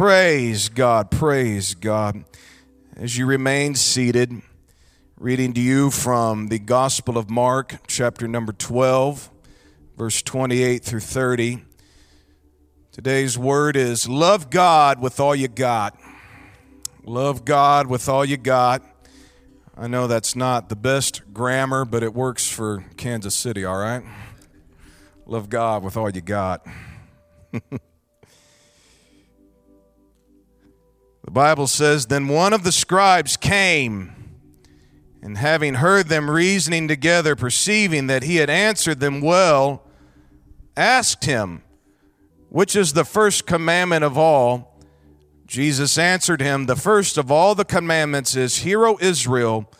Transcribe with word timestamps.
Praise 0.00 0.70
God, 0.70 1.10
praise 1.10 1.74
God. 1.74 2.24
As 2.96 3.18
you 3.18 3.26
remain 3.26 3.74
seated, 3.74 4.40
reading 5.18 5.52
to 5.52 5.60
you 5.60 5.90
from 5.90 6.48
the 6.48 6.58
Gospel 6.58 7.18
of 7.18 7.28
Mark, 7.28 7.74
chapter 7.86 8.26
number 8.26 8.54
12, 8.54 9.30
verse 9.98 10.22
28 10.22 10.82
through 10.82 11.00
30. 11.00 11.64
Today's 12.92 13.36
word 13.36 13.76
is 13.76 14.08
love 14.08 14.48
God 14.48 15.02
with 15.02 15.20
all 15.20 15.36
you 15.36 15.48
got. 15.48 16.00
Love 17.04 17.44
God 17.44 17.86
with 17.86 18.08
all 18.08 18.24
you 18.24 18.38
got. 18.38 18.82
I 19.76 19.86
know 19.86 20.06
that's 20.06 20.34
not 20.34 20.70
the 20.70 20.76
best 20.76 21.30
grammar, 21.34 21.84
but 21.84 22.02
it 22.02 22.14
works 22.14 22.50
for 22.50 22.86
Kansas 22.96 23.34
City, 23.34 23.66
all 23.66 23.76
right? 23.76 24.02
Love 25.26 25.50
God 25.50 25.84
with 25.84 25.98
all 25.98 26.08
you 26.08 26.22
got. 26.22 26.66
The 31.24 31.30
Bible 31.30 31.66
says, 31.66 32.06
Then 32.06 32.28
one 32.28 32.52
of 32.52 32.64
the 32.64 32.72
scribes 32.72 33.36
came, 33.36 34.12
and 35.22 35.36
having 35.36 35.74
heard 35.74 36.06
them 36.06 36.30
reasoning 36.30 36.88
together, 36.88 37.36
perceiving 37.36 38.06
that 38.06 38.22
he 38.22 38.36
had 38.36 38.48
answered 38.48 39.00
them 39.00 39.20
well, 39.20 39.82
asked 40.76 41.24
him, 41.24 41.62
Which 42.48 42.74
is 42.74 42.94
the 42.94 43.04
first 43.04 43.46
commandment 43.46 44.04
of 44.04 44.16
all? 44.16 44.78
Jesus 45.46 45.98
answered 45.98 46.40
him, 46.40 46.66
The 46.66 46.76
first 46.76 47.18
of 47.18 47.30
all 47.30 47.54
the 47.54 47.64
commandments 47.64 48.36
is, 48.36 48.58
Hear, 48.58 48.86
O 48.86 48.96
Israel, 49.00 49.70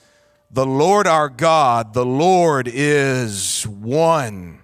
the 0.51 0.66
Lord 0.66 1.07
our 1.07 1.29
God, 1.29 1.95
the 1.95 2.05
Lord 2.05 2.69
is 2.71 3.66
one. 3.66 4.59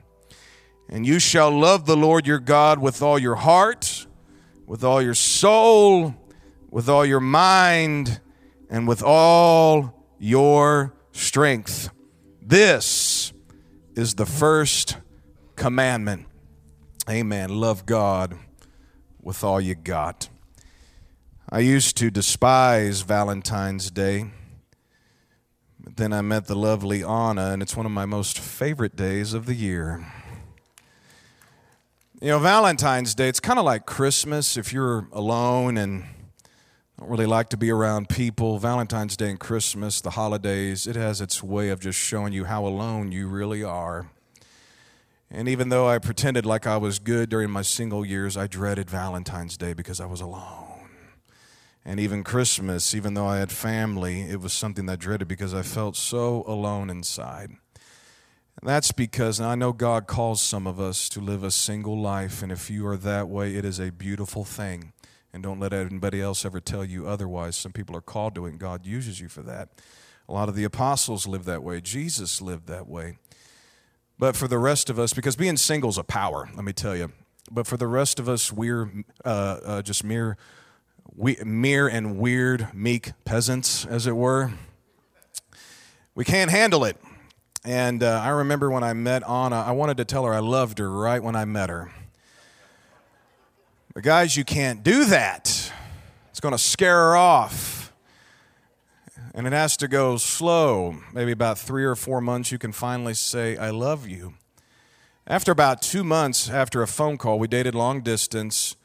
And 0.88 1.07
you 1.07 1.19
shall 1.21 1.51
love 1.51 1.87
the 1.87 1.97
Lord 1.97 2.27
your 2.27 2.38
God 2.38 2.80
with 2.80 3.02
all 3.02 3.19
your 3.19 3.37
heart, 3.37 4.07
with 4.66 4.85
all 4.85 5.01
your 5.01 5.15
soul, 5.15 6.15
with 6.77 6.91
all 6.91 7.07
your 7.07 7.21
mind 7.21 8.21
and 8.69 8.87
with 8.87 9.02
all 9.02 9.95
your 10.19 10.93
strength. 11.10 11.88
This 12.43 13.32
is 13.95 14.16
the 14.16 14.27
first 14.27 14.99
commandment. 15.54 16.27
Amen. 17.09 17.49
Love 17.49 17.87
God 17.87 18.37
with 19.23 19.43
all 19.43 19.59
you 19.59 19.74
got. 19.74 20.29
I 21.49 21.60
used 21.60 21.97
to 21.97 22.10
despise 22.10 23.01
Valentine's 23.01 23.91
Day. 23.91 24.27
But 25.80 25.97
then 25.97 26.13
I 26.13 26.21
met 26.21 26.45
the 26.45 26.57
lovely 26.57 27.02
Anna, 27.02 27.52
and 27.52 27.63
it's 27.63 27.74
one 27.74 27.87
of 27.87 27.93
my 27.93 28.04
most 28.04 28.38
favorite 28.38 28.97
days 28.97 29.32
of 29.32 29.47
the 29.47 29.54
year. 29.54 30.07
You 32.21 32.29
know, 32.29 32.38
Valentine's 32.38 33.15
Day, 33.15 33.30
it's 33.30 33.41
kind 33.41 33.59
of 33.59 33.65
like 33.65 33.87
Christmas 33.87 34.59
if 34.59 34.74
you're 34.74 35.09
alone 35.10 35.79
and 35.79 36.04
don't 36.99 37.09
really 37.11 37.27
like 37.27 37.51
to 37.51 37.57
be 37.57 37.71
around 37.71 38.09
people. 38.09 38.59
Valentine's 38.59 39.16
Day 39.16 39.29
and 39.30 39.39
Christmas, 39.39 40.01
the 40.01 40.11
holidays, 40.11 40.87
it 40.87 40.97
has 40.97 41.21
its 41.21 41.43
way 41.43 41.69
of 41.69 41.80
just 41.80 41.99
showing 41.99 42.33
you 42.33 42.45
how 42.45 42.66
alone 42.66 43.13
you 43.13 43.29
really 43.29 43.63
are. 43.63 44.11
And 45.30 45.49
even 45.49 45.69
though 45.69 45.88
I 45.88 45.99
pretended 45.99 46.47
like 46.47 46.66
I 46.66 46.77
was 46.79 46.99
good 46.99 47.29
during 47.29 47.51
my 47.51 47.63
single 47.63 48.05
years, 48.07 48.37
I 48.37 48.47
dreaded 48.47 48.88
Valentine's 48.88 49.57
Day 49.57 49.75
because 49.75 50.01
I 50.01 50.07
was 50.07 50.21
alone. 50.21 50.88
And 51.85 52.01
even 52.01 52.25
Christmas, 52.25 52.95
even 52.95 53.15
though 53.15 53.27
I 53.27 53.38
had 53.38 53.53
family, 53.53 54.23
it 54.23 54.41
was 54.41 54.53
something 54.53 54.87
that 54.87 54.93
I 54.93 54.97
dreaded 54.97 55.29
because 55.29 55.53
I 55.53 55.63
felt 55.63 55.97
so 55.97 56.45
alone 56.47 56.91
inside. 56.91 57.51
And 58.60 58.69
that's 58.69 58.91
because 58.91 59.38
I 59.41 59.55
know 59.55 59.73
God 59.73 60.07
calls 60.07 60.41
some 60.41 60.66
of 60.66 60.81
us 60.81 61.09
to 61.10 61.21
live 61.21 61.45
a 61.45 61.51
single 61.51 62.01
life, 62.01 62.43
and 62.43 62.51
if 62.51 62.71
you 62.71 62.87
are 62.87 62.97
that 62.97 63.29
way, 63.29 63.55
it 63.55 63.65
is 63.65 63.79
a 63.79 63.93
beautiful 63.93 64.44
thing. 64.44 64.94
And 65.37 65.42
don't 65.42 65.60
let 65.60 65.75
anybody 65.75 66.22
else 66.22 66.47
ever 66.47 66.60
tell 66.60 66.82
you 66.82 67.06
otherwise. 67.06 67.56
Some 67.56 67.70
people 67.70 67.94
are 67.94 68.00
called 68.00 68.34
to 68.37 68.47
it, 68.47 68.53
and 68.53 68.59
God 68.59 68.87
uses 68.87 69.20
you 69.20 69.28
for 69.28 69.42
that. 69.42 69.69
A 70.30 70.32
lot 70.32 70.48
of 70.48 70.54
the 70.54 70.64
apostles 70.64 71.26
lived 71.26 71.44
that 71.44 71.62
way, 71.62 71.82
Jesus 71.82 72.41
lived 72.41 72.69
that 72.69 72.88
way. 72.88 73.19
But 74.19 74.34
for 74.34 74.48
the 74.48 74.56
rest 74.56 74.88
of 74.88 74.98
us, 74.98 75.12
because 75.12 75.36
being 75.36 75.58
single 75.58 75.91
is 75.91 75.98
a 75.98 76.04
power, 76.04 76.48
let 76.54 76.64
me 76.64 76.72
tell 76.72 76.96
you. 76.96 77.12
But 77.50 77.66
for 77.66 77.76
the 77.76 77.86
rest 77.86 78.19
of 78.19 78.30
us, 78.30 78.50
we're 78.50 78.91
uh, 79.26 79.28
uh, 79.62 79.82
just 79.82 80.04
mere, 80.04 80.38
we, 81.14 81.36
mere 81.44 81.86
and 81.86 82.16
weird, 82.16 82.72
meek 82.72 83.12
peasants, 83.26 83.84
as 83.84 84.06
it 84.06 84.16
were. 84.16 84.54
We 86.14 86.25
can't 86.25 86.50
handle 86.50 86.82
it. 86.86 86.96
And 87.62 88.02
uh, 88.02 88.22
I 88.25 88.30
remember 88.30 88.70
when 88.70 88.82
I 88.82 88.94
met 88.94 89.22
Anna, 89.28 89.56
I 89.56 89.72
wanted 89.72 89.98
to 89.98 90.06
tell 90.06 90.25
her 90.25 90.32
I 90.32 90.38
loved 90.38 90.78
her 90.78 90.91
right 90.91 91.22
when 91.22 91.36
I 91.36 91.44
met 91.44 91.69
her. 91.69 91.92
But 93.96 94.04
guys, 94.04 94.36
you 94.36 94.44
can't 94.44 94.82
do 94.82 95.06
that. 95.06 95.72
It's 96.28 96.38
going 96.38 96.52
to 96.52 96.58
scare 96.58 96.96
her 96.96 97.16
off. 97.16 97.94
And 99.32 99.46
it 99.46 99.54
has 99.54 99.74
to 99.78 99.88
go 99.88 100.18
slow. 100.18 100.96
Maybe 101.14 101.32
about 101.32 101.58
three 101.58 101.86
or 101.86 101.96
four 101.96 102.20
months, 102.20 102.52
you 102.52 102.58
can 102.58 102.72
finally 102.72 103.14
say, 103.14 103.56
I 103.56 103.70
love 103.70 104.06
you. 104.06 104.34
After 105.26 105.50
about 105.50 105.80
two 105.80 106.04
months 106.04 106.50
after 106.50 106.82
a 106.82 106.86
phone 106.86 107.16
call, 107.16 107.38
we 107.38 107.48
dated 107.48 107.74
long 107.74 108.02
distance. 108.02 108.76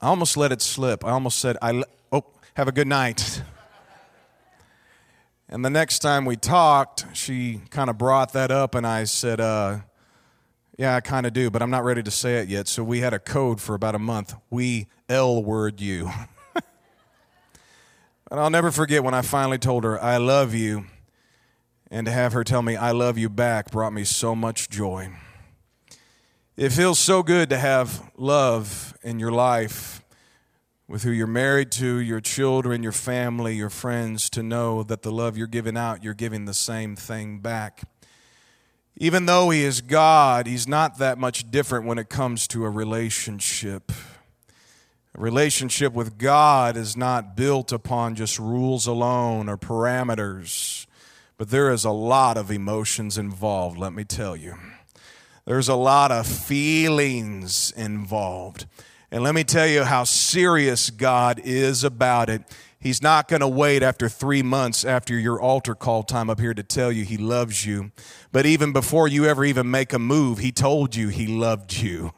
I 0.00 0.06
almost 0.06 0.36
let 0.36 0.52
it 0.52 0.62
slip. 0.62 1.04
I 1.04 1.10
almost 1.10 1.40
said, 1.40 1.56
I, 1.60 1.82
oh, 2.12 2.26
have 2.54 2.68
a 2.68 2.72
good 2.72 2.86
night. 2.86 3.42
And 5.48 5.64
the 5.64 5.70
next 5.70 5.98
time 5.98 6.24
we 6.24 6.36
talked, 6.36 7.06
she 7.12 7.60
kind 7.70 7.90
of 7.90 7.98
brought 7.98 8.34
that 8.34 8.52
up, 8.52 8.76
and 8.76 8.86
I 8.86 9.02
said, 9.02 9.40
uh, 9.40 9.78
yeah, 10.80 10.96
I 10.96 11.00
kind 11.02 11.26
of 11.26 11.34
do, 11.34 11.50
but 11.50 11.60
I'm 11.60 11.68
not 11.68 11.84
ready 11.84 12.02
to 12.02 12.10
say 12.10 12.38
it 12.38 12.48
yet. 12.48 12.66
So 12.66 12.82
we 12.82 13.00
had 13.00 13.12
a 13.12 13.18
code 13.18 13.60
for 13.60 13.74
about 13.74 13.94
a 13.94 13.98
month. 13.98 14.34
We 14.48 14.86
L 15.10 15.44
word 15.44 15.78
you. 15.78 16.10
and 16.54 18.40
I'll 18.40 18.48
never 18.48 18.70
forget 18.70 19.04
when 19.04 19.12
I 19.12 19.20
finally 19.20 19.58
told 19.58 19.84
her, 19.84 20.02
I 20.02 20.16
love 20.16 20.54
you. 20.54 20.86
And 21.90 22.06
to 22.06 22.10
have 22.10 22.32
her 22.32 22.44
tell 22.44 22.62
me, 22.62 22.76
I 22.76 22.92
love 22.92 23.18
you 23.18 23.28
back, 23.28 23.70
brought 23.70 23.92
me 23.92 24.04
so 24.04 24.34
much 24.34 24.70
joy. 24.70 25.10
It 26.56 26.70
feels 26.70 26.98
so 26.98 27.22
good 27.22 27.50
to 27.50 27.58
have 27.58 28.10
love 28.16 28.96
in 29.02 29.18
your 29.18 29.32
life 29.32 30.02
with 30.88 31.02
who 31.02 31.10
you're 31.10 31.26
married 31.26 31.72
to, 31.72 31.98
your 31.98 32.22
children, 32.22 32.82
your 32.82 32.92
family, 32.92 33.54
your 33.54 33.68
friends, 33.68 34.30
to 34.30 34.42
know 34.42 34.82
that 34.84 35.02
the 35.02 35.12
love 35.12 35.36
you're 35.36 35.46
giving 35.46 35.76
out, 35.76 36.02
you're 36.02 36.14
giving 36.14 36.46
the 36.46 36.54
same 36.54 36.96
thing 36.96 37.40
back. 37.40 37.82
Even 38.96 39.26
though 39.26 39.50
He 39.50 39.62
is 39.62 39.80
God, 39.80 40.46
He's 40.46 40.68
not 40.68 40.98
that 40.98 41.18
much 41.18 41.50
different 41.50 41.86
when 41.86 41.98
it 41.98 42.08
comes 42.08 42.46
to 42.48 42.64
a 42.64 42.70
relationship. 42.70 43.92
A 45.16 45.20
relationship 45.20 45.92
with 45.92 46.18
God 46.18 46.76
is 46.76 46.96
not 46.96 47.36
built 47.36 47.72
upon 47.72 48.14
just 48.14 48.38
rules 48.38 48.86
alone 48.86 49.48
or 49.48 49.56
parameters, 49.56 50.86
but 51.36 51.50
there 51.50 51.72
is 51.72 51.84
a 51.84 51.90
lot 51.90 52.36
of 52.36 52.50
emotions 52.50 53.18
involved, 53.18 53.76
let 53.78 53.92
me 53.92 54.04
tell 54.04 54.36
you. 54.36 54.54
There's 55.46 55.68
a 55.68 55.74
lot 55.74 56.12
of 56.12 56.26
feelings 56.26 57.72
involved. 57.76 58.66
And 59.10 59.24
let 59.24 59.34
me 59.34 59.42
tell 59.42 59.66
you 59.66 59.82
how 59.82 60.04
serious 60.04 60.90
God 60.90 61.40
is 61.42 61.82
about 61.82 62.30
it. 62.30 62.42
He's 62.82 63.02
not 63.02 63.28
going 63.28 63.40
to 63.40 63.48
wait 63.48 63.82
after 63.82 64.08
three 64.08 64.42
months 64.42 64.86
after 64.86 65.18
your 65.18 65.38
altar 65.38 65.74
call 65.74 66.02
time 66.02 66.30
up 66.30 66.40
here 66.40 66.54
to 66.54 66.62
tell 66.62 66.90
you 66.90 67.04
he 67.04 67.18
loves 67.18 67.66
you. 67.66 67.92
But 68.32 68.46
even 68.46 68.72
before 68.72 69.06
you 69.06 69.26
ever 69.26 69.44
even 69.44 69.70
make 69.70 69.92
a 69.92 69.98
move, 69.98 70.38
he 70.38 70.50
told 70.50 70.96
you 70.96 71.08
he 71.08 71.26
loved 71.26 71.74
you. 71.74 72.12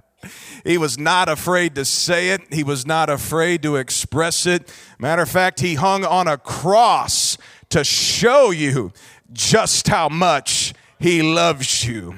he 0.64 0.78
was 0.78 0.96
not 0.96 1.28
afraid 1.28 1.74
to 1.74 1.84
say 1.84 2.30
it. 2.30 2.40
He 2.50 2.64
was 2.64 2.86
not 2.86 3.10
afraid 3.10 3.62
to 3.64 3.76
express 3.76 4.46
it. 4.46 4.72
Matter 4.98 5.22
of 5.22 5.28
fact, 5.28 5.60
he 5.60 5.74
hung 5.74 6.06
on 6.06 6.26
a 6.26 6.38
cross 6.38 7.36
to 7.68 7.84
show 7.84 8.50
you 8.50 8.94
just 9.30 9.88
how 9.88 10.08
much 10.08 10.72
he 10.98 11.20
loves 11.20 11.86
you. 11.86 12.14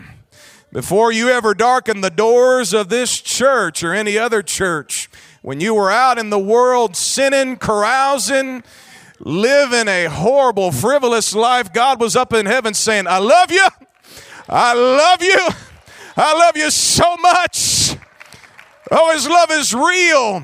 Before 0.72 1.10
you 1.10 1.28
ever 1.30 1.52
darken 1.54 2.00
the 2.00 2.10
doors 2.10 2.72
of 2.72 2.88
this 2.88 3.20
church 3.20 3.82
or 3.82 3.92
any 3.92 4.16
other 4.16 4.40
church, 4.40 5.10
when 5.42 5.60
you 5.60 5.74
were 5.74 5.90
out 5.90 6.18
in 6.18 6.30
the 6.30 6.38
world 6.38 6.96
sinning, 6.96 7.56
carousing, 7.56 8.62
living 9.18 9.88
a 9.88 10.06
horrible, 10.06 10.70
frivolous 10.70 11.34
life, 11.34 11.72
God 11.72 12.00
was 12.00 12.14
up 12.16 12.32
in 12.32 12.46
heaven 12.46 12.74
saying, 12.74 13.06
I 13.06 13.18
love 13.18 13.50
you. 13.50 13.66
I 14.48 14.74
love 14.74 15.22
you. 15.22 15.48
I 16.16 16.34
love 16.34 16.56
you 16.56 16.70
so 16.70 17.16
much. 17.16 17.96
Oh, 18.90 19.12
his 19.12 19.28
love 19.28 19.50
is 19.50 19.72
real 19.72 20.42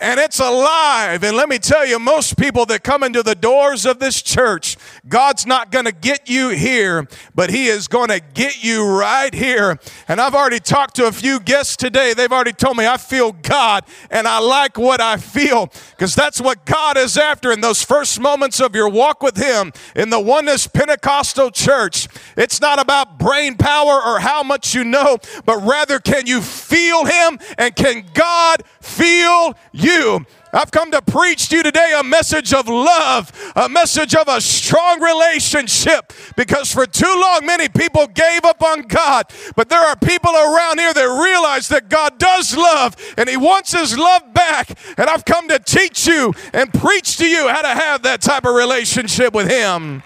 and 0.00 0.18
it's 0.18 0.40
alive. 0.40 1.22
And 1.22 1.36
let 1.36 1.48
me 1.48 1.58
tell 1.58 1.84
you, 1.84 1.98
most 1.98 2.38
people 2.38 2.64
that 2.66 2.82
come 2.82 3.02
into 3.02 3.22
the 3.22 3.34
doors 3.34 3.84
of 3.84 3.98
this 3.98 4.22
church, 4.22 4.76
God's 5.08 5.46
not 5.46 5.70
going 5.70 5.86
to 5.86 5.92
get 5.92 6.28
you 6.28 6.50
here, 6.50 7.08
but 7.34 7.50
He 7.50 7.66
is 7.66 7.88
going 7.88 8.08
to 8.08 8.20
get 8.20 8.62
you 8.62 8.86
right 8.86 9.32
here. 9.32 9.78
And 10.08 10.20
I've 10.20 10.34
already 10.34 10.60
talked 10.60 10.96
to 10.96 11.06
a 11.06 11.12
few 11.12 11.40
guests 11.40 11.76
today. 11.76 12.14
They've 12.14 12.30
already 12.30 12.52
told 12.52 12.76
me, 12.76 12.86
I 12.86 12.96
feel 12.96 13.32
God 13.32 13.84
and 14.10 14.28
I 14.28 14.38
like 14.38 14.76
what 14.76 15.00
I 15.00 15.16
feel 15.16 15.70
because 15.90 16.14
that's 16.14 16.40
what 16.40 16.66
God 16.66 16.96
is 16.96 17.16
after 17.16 17.52
in 17.52 17.60
those 17.60 17.82
first 17.82 18.20
moments 18.20 18.60
of 18.60 18.74
your 18.74 18.88
walk 18.88 19.22
with 19.22 19.36
Him 19.36 19.72
in 19.96 20.10
the 20.10 20.20
Oneness 20.20 20.66
Pentecostal 20.66 21.50
Church. 21.50 22.08
It's 22.36 22.60
not 22.60 22.80
about 22.80 23.18
brain 23.18 23.56
power 23.56 24.02
or 24.02 24.20
how 24.20 24.42
much 24.42 24.74
you 24.74 24.84
know, 24.84 25.18
but 25.44 25.58
rather 25.58 25.98
can 25.98 26.26
you 26.26 26.42
feel 26.42 27.04
Him 27.04 27.38
and 27.56 27.74
can 27.74 28.04
God 28.14 28.62
feel 28.80 29.54
you. 29.72 30.26
I've 30.52 30.70
come 30.70 30.90
to 30.90 31.02
preach 31.02 31.48
to 31.50 31.56
you 31.56 31.62
today 31.62 31.94
a 31.98 32.02
message 32.02 32.52
of 32.52 32.68
love, 32.68 33.30
a 33.54 33.68
message 33.68 34.14
of 34.14 34.26
a 34.26 34.40
strong 34.40 35.00
relationship, 35.00 36.12
because 36.36 36.72
for 36.72 36.86
too 36.86 37.06
long 37.06 37.46
many 37.46 37.68
people 37.68 38.06
gave 38.08 38.44
up 38.44 38.62
on 38.62 38.82
God. 38.82 39.26
But 39.54 39.68
there 39.68 39.80
are 39.80 39.96
people 39.96 40.32
around 40.32 40.78
here 40.78 40.92
that 40.92 41.22
realize 41.22 41.68
that 41.68 41.88
God 41.88 42.18
does 42.18 42.56
love 42.56 42.96
and 43.16 43.28
He 43.28 43.36
wants 43.36 43.72
His 43.72 43.96
love 43.96 44.34
back. 44.34 44.76
And 44.98 45.08
I've 45.08 45.24
come 45.24 45.48
to 45.48 45.58
teach 45.58 46.06
you 46.06 46.32
and 46.52 46.72
preach 46.72 47.16
to 47.18 47.26
you 47.26 47.48
how 47.48 47.62
to 47.62 47.68
have 47.68 48.02
that 48.02 48.20
type 48.20 48.44
of 48.44 48.54
relationship 48.54 49.32
with 49.32 49.48
Him. 49.48 50.02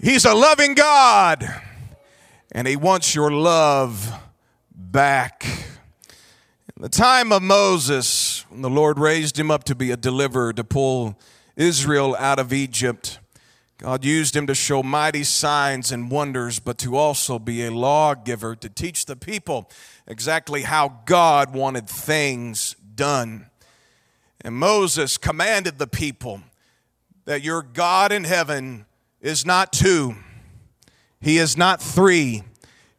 He's 0.00 0.24
a 0.24 0.34
loving 0.34 0.74
God, 0.74 1.48
and 2.50 2.66
He 2.66 2.74
wants 2.74 3.14
your 3.14 3.30
love 3.30 4.12
back. 4.74 5.46
The 6.82 6.88
time 6.88 7.30
of 7.30 7.44
Moses, 7.44 8.44
when 8.48 8.60
the 8.60 8.68
Lord 8.68 8.98
raised 8.98 9.38
him 9.38 9.52
up 9.52 9.62
to 9.64 9.74
be 9.76 9.92
a 9.92 9.96
deliverer, 9.96 10.52
to 10.52 10.64
pull 10.64 11.16
Israel 11.54 12.16
out 12.18 12.40
of 12.40 12.52
Egypt, 12.52 13.20
God 13.78 14.04
used 14.04 14.34
him 14.34 14.48
to 14.48 14.54
show 14.56 14.82
mighty 14.82 15.22
signs 15.22 15.92
and 15.92 16.10
wonders, 16.10 16.58
but 16.58 16.78
to 16.78 16.96
also 16.96 17.38
be 17.38 17.64
a 17.64 17.70
lawgiver, 17.70 18.56
to 18.56 18.68
teach 18.68 19.06
the 19.06 19.14
people 19.14 19.70
exactly 20.08 20.62
how 20.62 21.02
God 21.06 21.54
wanted 21.54 21.88
things 21.88 22.74
done. 22.96 23.46
And 24.40 24.56
Moses 24.56 25.18
commanded 25.18 25.78
the 25.78 25.86
people 25.86 26.40
that 27.26 27.44
your 27.44 27.62
God 27.62 28.10
in 28.10 28.24
heaven 28.24 28.86
is 29.20 29.46
not 29.46 29.72
two, 29.72 30.16
He 31.20 31.38
is 31.38 31.56
not 31.56 31.80
three, 31.80 32.42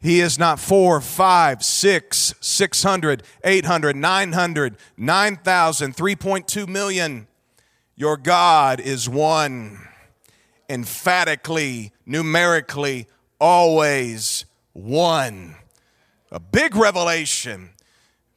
He 0.04 0.20
is 0.20 0.38
not 0.38 0.60
four, 0.60 1.00
five, 1.00 1.64
six, 1.64 2.34
600, 2.38 3.22
800, 3.42 3.96
900, 3.96 4.76
9,000, 4.98 5.96
3.2 5.96 6.68
million. 6.68 7.26
Your 7.96 8.18
God 8.18 8.80
is 8.80 9.08
one, 9.08 9.80
emphatically, 10.68 11.90
numerically, 12.04 13.06
always 13.40 14.44
one. 14.74 15.54
A 16.30 16.38
big 16.38 16.76
revelation 16.76 17.70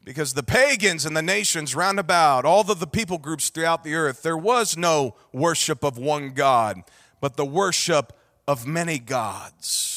because 0.05 0.35
the 0.35 0.43
pagans 0.43 1.05
and 1.05 1.17
the 1.17 1.21
nations 1.21 1.75
round 1.75 1.99
about, 1.99 2.45
all 2.45 2.61
of 2.71 2.79
the 2.79 2.87
people 2.87 3.17
groups 3.17 3.49
throughout 3.49 3.83
the 3.83 3.93
earth, 3.93 4.23
there 4.23 4.37
was 4.37 4.77
no 4.77 5.15
worship 5.33 5.83
of 5.83 5.97
one 5.97 6.29
God 6.29 6.81
but 7.19 7.35
the 7.35 7.45
worship 7.45 8.13
of 8.47 8.65
many 8.65 8.99
gods. 8.99 9.96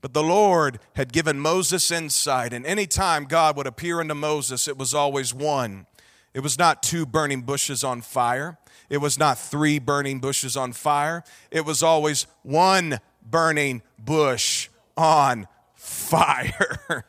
But 0.00 0.14
the 0.14 0.22
Lord 0.22 0.78
had 0.94 1.12
given 1.12 1.40
Moses 1.40 1.90
insight, 1.90 2.52
and 2.52 2.64
anytime 2.66 3.24
God 3.24 3.56
would 3.56 3.66
appear 3.66 4.00
unto 4.00 4.14
Moses, 4.14 4.68
it 4.68 4.78
was 4.78 4.94
always 4.94 5.34
one. 5.34 5.86
It 6.34 6.40
was 6.40 6.58
not 6.58 6.82
two 6.82 7.06
burning 7.06 7.42
bushes 7.42 7.82
on 7.82 8.02
fire. 8.02 8.58
It 8.90 8.98
was 8.98 9.18
not 9.18 9.38
three 9.38 9.78
burning 9.78 10.20
bushes 10.20 10.56
on 10.56 10.72
fire. 10.72 11.24
It 11.50 11.64
was 11.64 11.82
always 11.82 12.26
one 12.42 13.00
burning 13.22 13.82
bush 13.98 14.68
on 14.96 15.48
fire. 15.74 17.06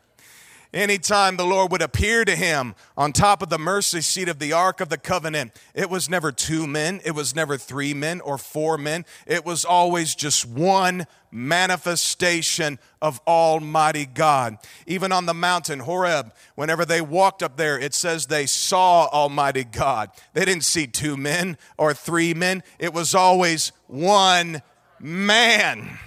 Anytime 0.74 1.38
the 1.38 1.46
Lord 1.46 1.72
would 1.72 1.80
appear 1.80 2.26
to 2.26 2.36
him 2.36 2.74
on 2.94 3.14
top 3.14 3.40
of 3.42 3.48
the 3.48 3.58
mercy 3.58 4.02
seat 4.02 4.28
of 4.28 4.38
the 4.38 4.52
Ark 4.52 4.82
of 4.82 4.90
the 4.90 4.98
Covenant, 4.98 5.52
it 5.74 5.88
was 5.88 6.10
never 6.10 6.30
two 6.30 6.66
men, 6.66 7.00
it 7.06 7.12
was 7.12 7.34
never 7.34 7.56
three 7.56 7.94
men 7.94 8.20
or 8.20 8.36
four 8.36 8.76
men. 8.76 9.06
It 9.26 9.46
was 9.46 9.64
always 9.64 10.14
just 10.14 10.46
one 10.46 11.06
manifestation 11.30 12.78
of 13.00 13.18
Almighty 13.26 14.04
God. 14.04 14.58
Even 14.86 15.10
on 15.10 15.24
the 15.24 15.32
mountain, 15.32 15.80
Horeb, 15.80 16.34
whenever 16.54 16.84
they 16.84 17.00
walked 17.00 17.42
up 17.42 17.56
there, 17.56 17.78
it 17.78 17.94
says 17.94 18.26
they 18.26 18.44
saw 18.44 19.06
Almighty 19.06 19.64
God. 19.64 20.10
They 20.34 20.44
didn't 20.44 20.64
see 20.64 20.86
two 20.86 21.16
men 21.16 21.56
or 21.78 21.94
three 21.94 22.34
men, 22.34 22.62
it 22.78 22.92
was 22.92 23.14
always 23.14 23.72
one 23.86 24.60
man. 25.00 25.98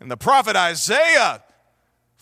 And 0.00 0.10
the 0.10 0.18
prophet 0.18 0.54
Isaiah 0.54 1.42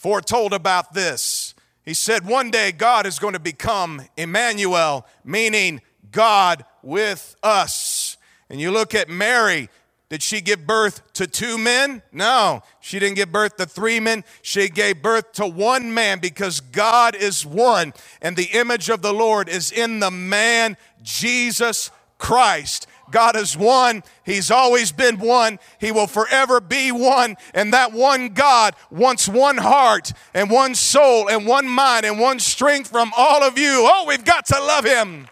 foretold 0.02 0.52
about 0.52 0.94
this. 0.94 1.54
He 1.84 1.94
said, 1.94 2.26
One 2.26 2.50
day 2.50 2.72
God 2.72 3.06
is 3.06 3.20
going 3.20 3.34
to 3.34 3.40
become 3.40 4.02
Emmanuel, 4.16 5.06
meaning 5.24 5.80
God 6.10 6.64
with 6.82 7.36
us. 7.40 8.16
And 8.50 8.60
you 8.60 8.72
look 8.72 8.96
at 8.96 9.08
Mary, 9.08 9.68
did 10.08 10.20
she 10.20 10.40
give 10.40 10.66
birth 10.66 11.12
to 11.14 11.28
two 11.28 11.56
men? 11.56 12.02
No, 12.10 12.62
she 12.80 12.98
didn't 12.98 13.14
give 13.14 13.30
birth 13.30 13.56
to 13.58 13.64
three 13.64 14.00
men. 14.00 14.24
She 14.42 14.68
gave 14.68 15.02
birth 15.02 15.32
to 15.34 15.46
one 15.46 15.94
man 15.94 16.18
because 16.18 16.58
God 16.58 17.14
is 17.14 17.46
one, 17.46 17.94
and 18.20 18.36
the 18.36 18.50
image 18.52 18.88
of 18.88 19.02
the 19.02 19.14
Lord 19.14 19.48
is 19.48 19.70
in 19.70 20.00
the 20.00 20.10
man 20.10 20.76
Jesus 21.00 21.92
Christ. 22.18 22.88
God 23.12 23.36
is 23.36 23.56
one. 23.56 24.02
He's 24.24 24.50
always 24.50 24.90
been 24.90 25.18
one. 25.18 25.60
He 25.78 25.92
will 25.92 26.08
forever 26.08 26.60
be 26.60 26.90
one. 26.90 27.36
And 27.54 27.72
that 27.72 27.92
one 27.92 28.30
God 28.30 28.74
wants 28.90 29.28
one 29.28 29.58
heart 29.58 30.12
and 30.34 30.50
one 30.50 30.74
soul 30.74 31.28
and 31.28 31.46
one 31.46 31.68
mind 31.68 32.04
and 32.04 32.18
one 32.18 32.40
strength 32.40 32.90
from 32.90 33.12
all 33.16 33.44
of 33.44 33.56
you. 33.56 33.88
Oh, 33.88 34.06
we've 34.08 34.24
got 34.24 34.46
to 34.46 34.58
love 34.58 34.84
Him. 34.84 35.28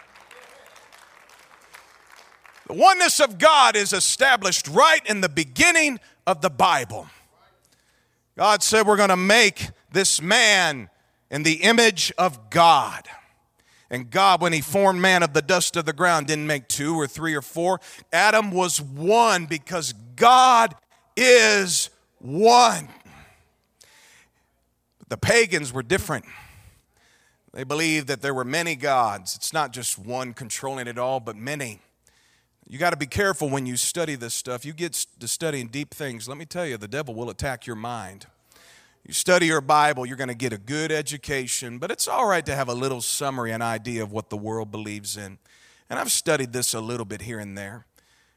The 2.69 2.75
oneness 2.75 3.19
of 3.19 3.39
God 3.39 3.75
is 3.75 3.93
established 3.93 4.69
right 4.69 5.05
in 5.07 5.23
the 5.23 5.29
beginning 5.29 5.99
of 6.27 6.41
the 6.41 6.51
Bible. 6.51 7.09
God 8.37 8.63
said, 8.63 8.87
We're 8.87 8.97
going 8.97 9.09
to 9.09 9.17
make 9.17 9.71
this 9.91 10.23
man 10.23 10.89
in 11.31 11.43
the 11.43 11.63
image 11.63 12.13
of 12.17 12.51
God. 12.51 13.09
And 13.91 14.11
God, 14.11 14.41
when 14.41 14.53
He 14.53 14.61
formed 14.61 15.01
man 15.01 15.23
of 15.23 15.33
the 15.33 15.43
dust 15.43 15.77
of 15.77 15.85
the 15.85 15.93
ground, 15.93 16.29
didn't 16.29 16.47
make 16.47 16.69
two 16.69 16.95
or 16.95 17.07
three 17.07 17.35
or 17.35 17.43
four. 17.43 17.81
Adam 18.13 18.53
was 18.53 18.81
one 18.81 19.47
because 19.47 19.93
God 20.15 20.75
is 21.17 21.91
one. 22.19 22.89
the 25.09 25.17
pagans 25.17 25.73
were 25.73 25.83
different. 25.83 26.25
They 27.53 27.65
believed 27.65 28.07
that 28.07 28.23
there 28.23 28.33
were 28.33 28.45
many 28.45 28.77
gods. 28.77 29.35
It's 29.35 29.53
not 29.53 29.73
just 29.73 29.99
one 29.99 30.35
controlling 30.35 30.87
it 30.87 30.99
all, 30.99 31.19
but 31.19 31.35
many. 31.35 31.81
You 32.69 32.79
got 32.79 32.91
to 32.91 32.97
be 32.97 33.07
careful 33.07 33.51
when 33.51 33.67
you 33.67 33.77
study 33.77 34.15
this 34.15 34.35
stuff. 34.35 34.65
You 34.65 34.73
get 34.73 34.93
to 35.19 35.27
studying 35.27 35.67
deep 35.67 35.93
things. 35.93 36.29
Let 36.29 36.39
me 36.39 36.45
tell 36.45 36.65
you, 36.65 36.77
the 36.77 36.87
devil 36.87 37.15
will 37.15 37.29
attack 37.29 37.67
your 37.67 37.75
mind. 37.75 38.27
You 39.07 39.15
study 39.15 39.47
your 39.47 39.63
Bible, 39.63 40.05
you're 40.05 40.17
going 40.17 40.29
to 40.29 40.35
get 40.35 40.53
a 40.53 40.59
good 40.59 40.93
education, 40.93 41.79
but 41.79 41.91
it's 41.91 42.07
all 42.07 42.27
right 42.27 42.45
to 42.45 42.55
have 42.55 42.69
a 42.69 42.75
little 42.75 43.01
summary, 43.01 43.51
an 43.51 43.63
idea 43.63 44.03
of 44.03 44.13
what 44.13 44.29
the 44.29 44.37
world 44.37 44.71
believes 44.71 45.17
in. 45.17 45.39
And 45.89 45.99
I've 45.99 46.13
studied 46.13 46.53
this 46.53 46.75
a 46.75 46.81
little 46.81 47.07
bit 47.07 47.23
here 47.23 47.39
and 47.39 47.57
there. 47.57 47.87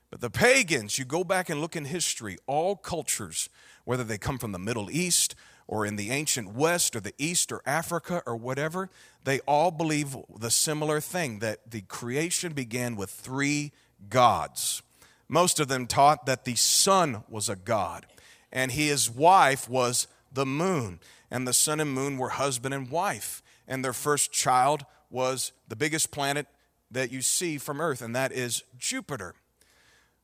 But 0.10 0.22
the 0.22 0.30
pagans, 0.30 0.98
you 0.98 1.06
go 1.06 1.24
back 1.24 1.50
and 1.50 1.60
look 1.60 1.76
in 1.76 1.86
history, 1.86 2.38
all 2.48 2.78
cultures, 2.78 3.50
whether 3.84 4.06
they 4.06 4.18
come 4.18 4.38
from 4.38 4.54
the 4.54 4.60
Middle 4.60 4.90
East 4.90 5.36
or 5.68 5.86
in 5.86 5.98
the 5.98 6.12
ancient 6.12 6.54
West 6.54 6.96
or 6.96 7.02
the 7.02 7.14
East 7.18 7.52
or 7.52 7.62
Africa 7.66 8.24
or 8.26 8.38
whatever, 8.38 8.90
they 9.26 9.42
all 9.42 9.70
believe 9.70 10.16
the 10.40 10.52
similar 10.52 11.02
thing 11.02 11.40
that 11.40 11.70
the 11.70 11.82
creation 11.82 12.54
began 12.54 12.96
with 12.96 13.10
three 13.10 13.74
gods. 14.10 14.82
Most 15.28 15.60
of 15.60 15.68
them 15.68 15.88
taught 15.88 16.26
that 16.26 16.46
the 16.46 16.56
sun 16.56 17.24
was 17.28 17.50
a 17.50 17.56
god 17.56 18.06
and 18.52 18.72
his 18.72 19.10
wife 19.10 19.68
was 19.68 20.08
the 20.34 20.46
moon. 20.46 21.00
And 21.32 21.48
the 21.48 21.54
sun 21.54 21.80
and 21.80 21.94
moon 21.94 22.18
were 22.18 22.30
husband 22.30 22.74
and 22.74 22.90
wife. 22.90 23.42
And 23.68 23.84
their 23.84 23.94
first 23.94 24.32
child 24.32 24.86
was 25.10 25.52
the 25.68 25.76
biggest 25.76 26.12
planet 26.12 26.48
that 26.92 27.12
you 27.12 27.22
see 27.22 27.58
from 27.58 27.82
Earth, 27.82 28.02
and 28.02 28.16
that 28.16 28.32
is 28.32 28.64
Jupiter. 28.78 29.36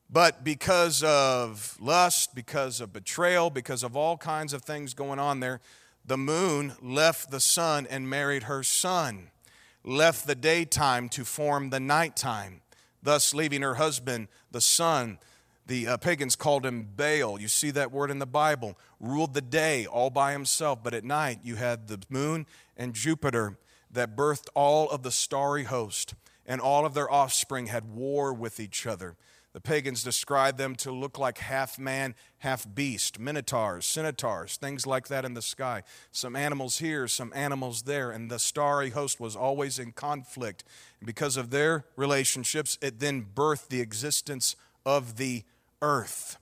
But 0.09 0.43
because 0.43 1.03
of 1.03 1.77
lust, 1.79 2.33
because 2.33 2.81
of 2.81 2.93
betrayal, 2.93 3.49
because 3.49 3.83
of 3.83 3.95
all 3.95 4.17
kinds 4.17 4.53
of 4.53 4.63
things 4.63 4.93
going 4.93 5.19
on 5.19 5.39
there, 5.39 5.61
the 6.05 6.17
moon 6.17 6.73
left 6.81 7.29
the 7.29 7.39
sun 7.39 7.85
and 7.89 8.09
married 8.09 8.43
her 8.43 8.63
son, 8.63 9.29
left 9.83 10.25
the 10.25 10.35
daytime 10.35 11.09
to 11.09 11.23
form 11.23 11.69
the 11.69 11.79
nighttime, 11.79 12.61
thus 13.03 13.33
leaving 13.33 13.61
her 13.61 13.75
husband, 13.75 14.27
the 14.51 14.61
sun, 14.61 15.19
the 15.69 15.87
uh, 15.87 15.97
pagans 15.97 16.35
called 16.35 16.65
him 16.65 16.87
Baal. 16.95 17.39
You 17.39 17.47
see 17.47 17.69
that 17.71 17.91
word 17.91 18.09
in 18.09 18.17
the 18.17 18.25
Bible. 18.25 18.75
Ruled 18.99 19.35
the 19.35 19.41
day 19.41 19.85
all 19.85 20.09
by 20.09 20.31
himself, 20.31 20.83
but 20.83 20.95
at 20.95 21.05
night 21.05 21.41
you 21.43 21.55
had 21.55 21.87
the 21.87 21.99
moon 22.09 22.47
and 22.75 22.95
Jupiter 22.95 23.57
that 23.91 24.17
birthed 24.17 24.47
all 24.55 24.89
of 24.89 25.03
the 25.03 25.11
starry 25.11 25.65
host, 25.65 26.15
and 26.45 26.59
all 26.59 26.87
of 26.87 26.95
their 26.95 27.09
offspring 27.09 27.67
had 27.67 27.93
war 27.93 28.33
with 28.33 28.59
each 28.59 28.87
other. 28.87 29.15
The 29.53 29.61
pagans 29.61 30.03
described 30.03 30.57
them 30.57 30.75
to 30.77 30.91
look 30.91 31.19
like 31.19 31.37
half 31.37 31.77
man, 31.77 32.15
half 32.39 32.67
beast, 32.73 33.19
minotaurs, 33.19 33.85
centaurs, 33.85 34.57
things 34.57 34.87
like 34.87 35.07
that 35.07 35.25
in 35.25 35.35
the 35.35 35.41
sky. 35.41 35.83
Some 36.11 36.35
animals 36.35 36.79
here, 36.79 37.07
some 37.07 37.31
animals 37.35 37.83
there, 37.83 38.09
and 38.09 38.29
the 38.29 38.39
starry 38.39 38.89
host 38.89 39.19
was 39.19 39.35
always 39.35 39.77
in 39.77 39.91
conflict. 39.91 40.63
And 40.99 41.05
because 41.05 41.37
of 41.37 41.51
their 41.51 41.85
relationships, 41.95 42.79
it 42.81 42.99
then 42.99 43.25
birthed 43.35 43.69
the 43.69 43.81
existence 43.81 44.55
of 44.85 45.17
the 45.17 45.43
earth. 45.81 46.37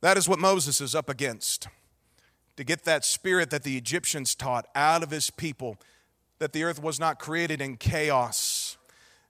That 0.00 0.16
is 0.16 0.28
what 0.28 0.38
Moses 0.38 0.80
is 0.80 0.94
up 0.94 1.08
against. 1.08 1.68
To 2.56 2.64
get 2.64 2.84
that 2.84 3.04
spirit 3.04 3.50
that 3.50 3.62
the 3.62 3.76
Egyptians 3.76 4.34
taught 4.34 4.66
out 4.74 5.02
of 5.02 5.10
his 5.10 5.30
people, 5.30 5.76
that 6.38 6.52
the 6.52 6.64
earth 6.64 6.82
was 6.82 6.98
not 6.98 7.18
created 7.18 7.60
in 7.60 7.76
chaos, 7.76 8.76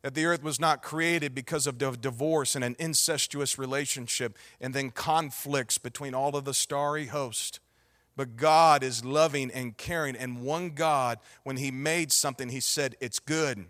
that 0.02 0.14
the 0.14 0.26
earth 0.26 0.42
was 0.42 0.60
not 0.60 0.82
created 0.82 1.34
because 1.34 1.66
of 1.66 1.78
divorce 1.78 2.54
and 2.54 2.64
an 2.64 2.76
incestuous 2.78 3.58
relationship 3.58 4.38
and 4.60 4.72
then 4.72 4.90
conflicts 4.90 5.78
between 5.78 6.14
all 6.14 6.36
of 6.36 6.44
the 6.44 6.54
starry 6.54 7.06
host. 7.06 7.60
But 8.16 8.36
God 8.36 8.82
is 8.82 9.04
loving 9.04 9.50
and 9.50 9.76
caring, 9.76 10.16
and 10.16 10.42
one 10.42 10.70
God, 10.70 11.18
when 11.44 11.56
He 11.56 11.70
made 11.70 12.10
something, 12.10 12.48
He 12.48 12.60
said, 12.60 12.96
It's 13.00 13.20
good. 13.20 13.66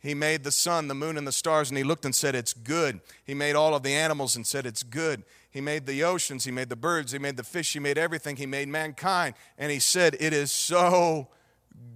He 0.00 0.14
made 0.14 0.44
the 0.44 0.50
sun, 0.50 0.88
the 0.88 0.94
moon, 0.94 1.18
and 1.18 1.26
the 1.26 1.32
stars, 1.32 1.68
and 1.68 1.76
he 1.76 1.84
looked 1.84 2.06
and 2.06 2.14
said, 2.14 2.34
It's 2.34 2.54
good. 2.54 3.00
He 3.24 3.34
made 3.34 3.54
all 3.54 3.74
of 3.74 3.82
the 3.82 3.92
animals 3.92 4.34
and 4.34 4.46
said, 4.46 4.64
It's 4.64 4.82
good. 4.82 5.24
He 5.50 5.60
made 5.60 5.86
the 5.86 6.04
oceans, 6.04 6.44
he 6.44 6.50
made 6.50 6.70
the 6.70 6.76
birds, 6.76 7.12
he 7.12 7.18
made 7.18 7.36
the 7.36 7.44
fish, 7.44 7.72
he 7.72 7.80
made 7.80 7.98
everything. 7.98 8.36
He 8.36 8.46
made 8.46 8.68
mankind, 8.68 9.34
and 9.58 9.70
he 9.70 9.78
said, 9.78 10.16
It 10.18 10.32
is 10.32 10.52
so 10.52 11.28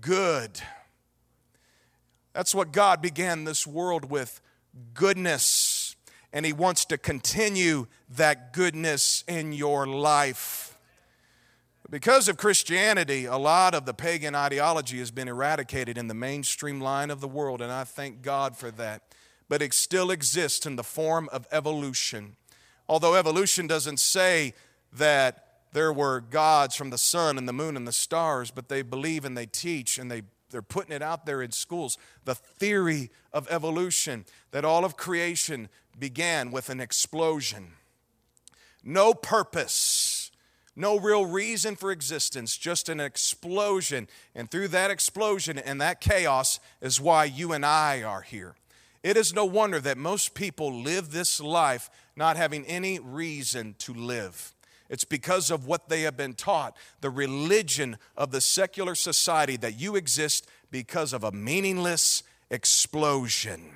good. 0.00 0.60
That's 2.34 2.54
what 2.54 2.72
God 2.72 3.00
began 3.00 3.44
this 3.44 3.66
world 3.66 4.10
with 4.10 4.40
goodness. 4.92 5.96
And 6.32 6.44
he 6.44 6.52
wants 6.52 6.84
to 6.86 6.98
continue 6.98 7.86
that 8.10 8.52
goodness 8.52 9.22
in 9.28 9.52
your 9.52 9.86
life. 9.86 10.73
Because 11.90 12.28
of 12.28 12.38
Christianity, 12.38 13.26
a 13.26 13.36
lot 13.36 13.74
of 13.74 13.84
the 13.84 13.92
pagan 13.92 14.34
ideology 14.34 14.98
has 15.00 15.10
been 15.10 15.28
eradicated 15.28 15.98
in 15.98 16.08
the 16.08 16.14
mainstream 16.14 16.80
line 16.80 17.10
of 17.10 17.20
the 17.20 17.28
world, 17.28 17.60
and 17.60 17.70
I 17.70 17.84
thank 17.84 18.22
God 18.22 18.56
for 18.56 18.70
that. 18.72 19.02
But 19.50 19.60
it 19.60 19.74
still 19.74 20.10
exists 20.10 20.64
in 20.64 20.76
the 20.76 20.82
form 20.82 21.28
of 21.30 21.46
evolution. 21.52 22.36
Although 22.88 23.14
evolution 23.14 23.66
doesn't 23.66 24.00
say 24.00 24.54
that 24.94 25.44
there 25.72 25.92
were 25.92 26.20
gods 26.20 26.74
from 26.74 26.88
the 26.88 26.98
sun 26.98 27.36
and 27.36 27.46
the 27.46 27.52
moon 27.52 27.76
and 27.76 27.86
the 27.86 27.92
stars, 27.92 28.50
but 28.50 28.68
they 28.68 28.80
believe 28.80 29.26
and 29.26 29.36
they 29.36 29.46
teach 29.46 29.98
and 29.98 30.10
they, 30.10 30.22
they're 30.50 30.62
putting 30.62 30.92
it 30.92 31.02
out 31.02 31.26
there 31.26 31.42
in 31.42 31.52
schools. 31.52 31.98
The 32.24 32.34
theory 32.34 33.10
of 33.32 33.46
evolution 33.50 34.24
that 34.52 34.64
all 34.64 34.86
of 34.86 34.96
creation 34.96 35.68
began 35.98 36.50
with 36.50 36.70
an 36.70 36.80
explosion. 36.80 37.72
No 38.82 39.12
purpose 39.12 40.03
no 40.76 40.98
real 40.98 41.26
reason 41.26 41.76
for 41.76 41.92
existence, 41.92 42.56
just 42.56 42.88
an 42.88 43.00
explosion. 43.00 44.08
And 44.34 44.50
through 44.50 44.68
that 44.68 44.90
explosion 44.90 45.58
and 45.58 45.80
that 45.80 46.00
chaos 46.00 46.58
is 46.80 47.00
why 47.00 47.24
you 47.24 47.52
and 47.52 47.64
I 47.64 48.02
are 48.02 48.22
here. 48.22 48.54
It 49.02 49.16
is 49.16 49.34
no 49.34 49.44
wonder 49.44 49.80
that 49.80 49.98
most 49.98 50.34
people 50.34 50.82
live 50.82 51.12
this 51.12 51.40
life 51.40 51.90
not 52.16 52.36
having 52.36 52.66
any 52.66 52.98
reason 52.98 53.74
to 53.80 53.92
live. 53.92 54.54
It's 54.88 55.04
because 55.04 55.50
of 55.50 55.66
what 55.66 55.88
they 55.88 56.02
have 56.02 56.16
been 56.16 56.34
taught, 56.34 56.76
the 57.00 57.10
religion 57.10 57.96
of 58.16 58.30
the 58.30 58.40
secular 58.40 58.94
society, 58.94 59.56
that 59.58 59.78
you 59.78 59.96
exist 59.96 60.46
because 60.70 61.12
of 61.12 61.24
a 61.24 61.32
meaningless 61.32 62.22
explosion. 62.50 63.72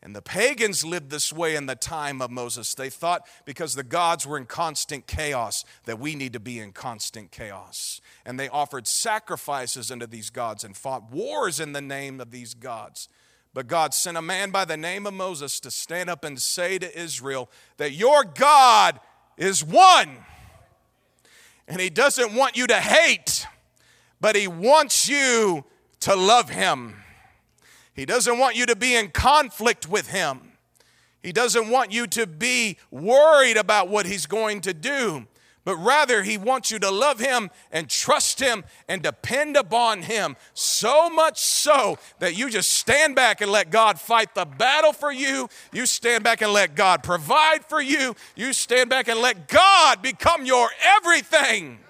And 0.00 0.14
the 0.14 0.22
pagans 0.22 0.84
lived 0.84 1.10
this 1.10 1.32
way 1.32 1.56
in 1.56 1.66
the 1.66 1.74
time 1.74 2.22
of 2.22 2.30
Moses. 2.30 2.72
They 2.72 2.88
thought 2.88 3.26
because 3.44 3.74
the 3.74 3.82
gods 3.82 4.26
were 4.26 4.36
in 4.36 4.46
constant 4.46 5.08
chaos 5.08 5.64
that 5.86 5.98
we 5.98 6.14
need 6.14 6.32
to 6.34 6.40
be 6.40 6.60
in 6.60 6.72
constant 6.72 7.32
chaos. 7.32 8.00
And 8.24 8.38
they 8.38 8.48
offered 8.48 8.86
sacrifices 8.86 9.90
unto 9.90 10.06
these 10.06 10.30
gods 10.30 10.62
and 10.62 10.76
fought 10.76 11.10
wars 11.10 11.58
in 11.58 11.72
the 11.72 11.80
name 11.80 12.20
of 12.20 12.30
these 12.30 12.54
gods. 12.54 13.08
But 13.54 13.66
God 13.66 13.92
sent 13.92 14.16
a 14.16 14.22
man 14.22 14.52
by 14.52 14.64
the 14.64 14.76
name 14.76 15.04
of 15.04 15.14
Moses 15.14 15.58
to 15.60 15.70
stand 15.70 16.08
up 16.08 16.22
and 16.22 16.40
say 16.40 16.78
to 16.78 16.98
Israel 16.98 17.50
that 17.78 17.90
your 17.90 18.22
God 18.22 19.00
is 19.36 19.64
one. 19.64 20.18
And 21.66 21.80
he 21.80 21.90
doesn't 21.90 22.34
want 22.34 22.56
you 22.56 22.68
to 22.68 22.76
hate, 22.76 23.46
but 24.20 24.36
he 24.36 24.46
wants 24.46 25.08
you 25.08 25.64
to 26.00 26.14
love 26.14 26.50
him. 26.50 27.02
He 27.98 28.06
doesn't 28.06 28.38
want 28.38 28.54
you 28.54 28.64
to 28.66 28.76
be 28.76 28.94
in 28.94 29.08
conflict 29.08 29.88
with 29.88 30.10
Him. 30.10 30.52
He 31.20 31.32
doesn't 31.32 31.68
want 31.68 31.90
you 31.90 32.06
to 32.06 32.28
be 32.28 32.76
worried 32.92 33.56
about 33.56 33.88
what 33.88 34.06
He's 34.06 34.24
going 34.24 34.60
to 34.60 34.72
do, 34.72 35.26
but 35.64 35.74
rather 35.78 36.22
He 36.22 36.38
wants 36.38 36.70
you 36.70 36.78
to 36.78 36.92
love 36.92 37.18
Him 37.18 37.50
and 37.72 37.90
trust 37.90 38.38
Him 38.38 38.62
and 38.86 39.02
depend 39.02 39.56
upon 39.56 40.02
Him 40.02 40.36
so 40.54 41.10
much 41.10 41.40
so 41.40 41.98
that 42.20 42.38
you 42.38 42.50
just 42.50 42.70
stand 42.70 43.16
back 43.16 43.40
and 43.40 43.50
let 43.50 43.70
God 43.70 43.98
fight 43.98 44.32
the 44.32 44.44
battle 44.44 44.92
for 44.92 45.10
you. 45.10 45.48
You 45.72 45.84
stand 45.84 46.22
back 46.22 46.40
and 46.40 46.52
let 46.52 46.76
God 46.76 47.02
provide 47.02 47.64
for 47.64 47.82
you. 47.82 48.14
You 48.36 48.52
stand 48.52 48.90
back 48.90 49.08
and 49.08 49.18
let 49.18 49.48
God 49.48 50.02
become 50.02 50.46
your 50.46 50.68
everything. 50.98 51.80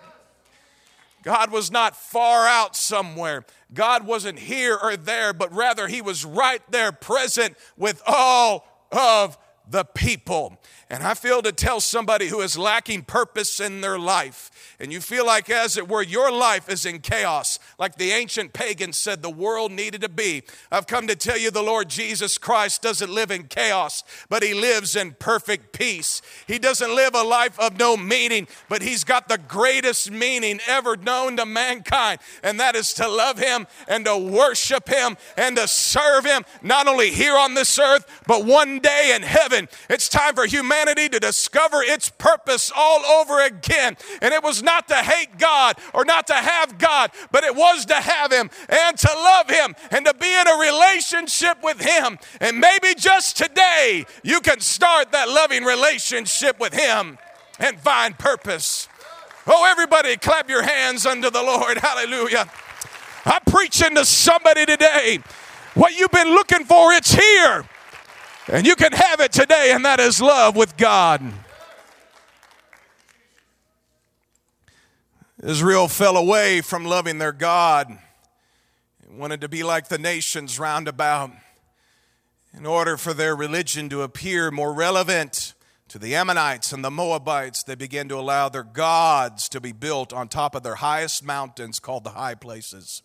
God 1.28 1.52
was 1.52 1.70
not 1.70 1.94
far 1.94 2.46
out 2.46 2.74
somewhere. 2.74 3.44
God 3.74 4.06
wasn't 4.06 4.38
here 4.38 4.78
or 4.82 4.96
there, 4.96 5.34
but 5.34 5.52
rather 5.52 5.86
He 5.86 6.00
was 6.00 6.24
right 6.24 6.62
there 6.70 6.90
present 6.90 7.54
with 7.76 8.02
all 8.06 8.66
of 8.90 9.36
the 9.68 9.84
people. 9.84 10.58
And 10.90 11.02
I 11.02 11.12
feel 11.12 11.42
to 11.42 11.52
tell 11.52 11.80
somebody 11.80 12.28
who 12.28 12.40
is 12.40 12.56
lacking 12.56 13.02
purpose 13.02 13.60
in 13.60 13.82
their 13.82 13.98
life, 13.98 14.50
and 14.80 14.90
you 14.90 15.02
feel 15.02 15.26
like, 15.26 15.50
as 15.50 15.76
it 15.76 15.86
were, 15.86 16.02
your 16.02 16.32
life 16.32 16.70
is 16.70 16.86
in 16.86 17.00
chaos, 17.00 17.58
like 17.78 17.96
the 17.96 18.12
ancient 18.12 18.54
pagans 18.54 18.96
said 18.96 19.20
the 19.20 19.28
world 19.28 19.70
needed 19.70 20.00
to 20.00 20.08
be. 20.08 20.44
I've 20.72 20.86
come 20.86 21.06
to 21.08 21.16
tell 21.16 21.36
you 21.36 21.50
the 21.50 21.62
Lord 21.62 21.90
Jesus 21.90 22.38
Christ 22.38 22.80
doesn't 22.80 23.10
live 23.10 23.30
in 23.30 23.48
chaos, 23.48 24.02
but 24.30 24.42
he 24.42 24.54
lives 24.54 24.96
in 24.96 25.12
perfect 25.18 25.72
peace. 25.78 26.22
He 26.46 26.58
doesn't 26.58 26.96
live 26.96 27.14
a 27.14 27.22
life 27.22 27.60
of 27.60 27.78
no 27.78 27.94
meaning, 27.94 28.48
but 28.70 28.80
he's 28.80 29.04
got 29.04 29.28
the 29.28 29.38
greatest 29.38 30.10
meaning 30.10 30.58
ever 30.66 30.96
known 30.96 31.36
to 31.36 31.44
mankind, 31.44 32.20
and 32.42 32.58
that 32.60 32.76
is 32.76 32.94
to 32.94 33.06
love 33.06 33.38
him 33.38 33.66
and 33.88 34.06
to 34.06 34.16
worship 34.16 34.88
him 34.88 35.18
and 35.36 35.56
to 35.56 35.68
serve 35.68 36.24
him, 36.24 36.44
not 36.62 36.88
only 36.88 37.10
here 37.10 37.36
on 37.36 37.52
this 37.52 37.78
earth, 37.78 38.22
but 38.26 38.46
one 38.46 38.78
day 38.78 39.12
in 39.14 39.20
heaven. 39.20 39.68
It's 39.90 40.08
time 40.08 40.34
for 40.34 40.46
humanity 40.46 40.77
to 40.86 41.18
discover 41.20 41.82
its 41.82 42.08
purpose 42.08 42.70
all 42.74 43.04
over 43.04 43.44
again. 43.44 43.96
And 44.22 44.32
it 44.32 44.42
was 44.42 44.62
not 44.62 44.88
to 44.88 44.96
hate 44.96 45.38
God 45.38 45.76
or 45.92 46.04
not 46.04 46.26
to 46.28 46.34
have 46.34 46.78
God, 46.78 47.10
but 47.30 47.44
it 47.44 47.54
was 47.54 47.84
to 47.86 47.94
have 47.94 48.32
Him 48.32 48.50
and 48.68 48.98
to 48.98 49.08
love 49.08 49.50
Him 49.50 49.74
and 49.90 50.06
to 50.06 50.14
be 50.14 50.32
in 50.32 50.46
a 50.46 50.58
relationship 50.58 51.62
with 51.62 51.80
Him. 51.80 52.18
And 52.40 52.58
maybe 52.58 52.94
just 52.96 53.36
today 53.36 54.06
you 54.22 54.40
can 54.40 54.60
start 54.60 55.12
that 55.12 55.28
loving 55.28 55.64
relationship 55.64 56.58
with 56.60 56.72
Him 56.72 57.18
and 57.58 57.78
find 57.80 58.18
purpose. 58.18 58.88
Oh, 59.46 59.66
everybody, 59.70 60.16
clap 60.16 60.48
your 60.48 60.62
hands 60.62 61.06
unto 61.06 61.30
the 61.30 61.42
Lord. 61.42 61.78
Hallelujah. 61.82 62.48
I'm 63.24 63.40
preaching 63.46 63.94
to 63.94 64.04
somebody 64.04 64.66
today. 64.66 65.20
What 65.74 65.98
you've 65.98 66.10
been 66.10 66.30
looking 66.30 66.64
for, 66.64 66.92
it's 66.92 67.12
here. 67.12 67.64
And 68.50 68.66
you 68.66 68.76
can 68.76 68.92
have 68.92 69.20
it 69.20 69.30
today, 69.30 69.72
and 69.74 69.84
that 69.84 70.00
is 70.00 70.22
love 70.22 70.56
with 70.56 70.78
God. 70.78 71.22
Israel 75.42 75.86
fell 75.86 76.16
away 76.16 76.62
from 76.62 76.86
loving 76.86 77.18
their 77.18 77.32
God, 77.32 77.90
and 77.90 79.18
wanted 79.18 79.42
to 79.42 79.50
be 79.50 79.62
like 79.62 79.88
the 79.88 79.98
nations 79.98 80.58
round 80.58 80.88
about. 80.88 81.30
In 82.56 82.64
order 82.64 82.96
for 82.96 83.12
their 83.12 83.36
religion 83.36 83.90
to 83.90 84.00
appear 84.00 84.50
more 84.50 84.72
relevant 84.72 85.52
to 85.88 85.98
the 85.98 86.14
Ammonites 86.14 86.72
and 86.72 86.82
the 86.82 86.90
Moabites, 86.90 87.62
they 87.62 87.74
began 87.74 88.08
to 88.08 88.16
allow 88.16 88.48
their 88.48 88.64
gods 88.64 89.50
to 89.50 89.60
be 89.60 89.72
built 89.72 90.14
on 90.14 90.26
top 90.26 90.54
of 90.54 90.62
their 90.62 90.76
highest 90.76 91.22
mountains 91.22 91.78
called 91.78 92.02
the 92.02 92.10
high 92.10 92.34
places. 92.34 93.02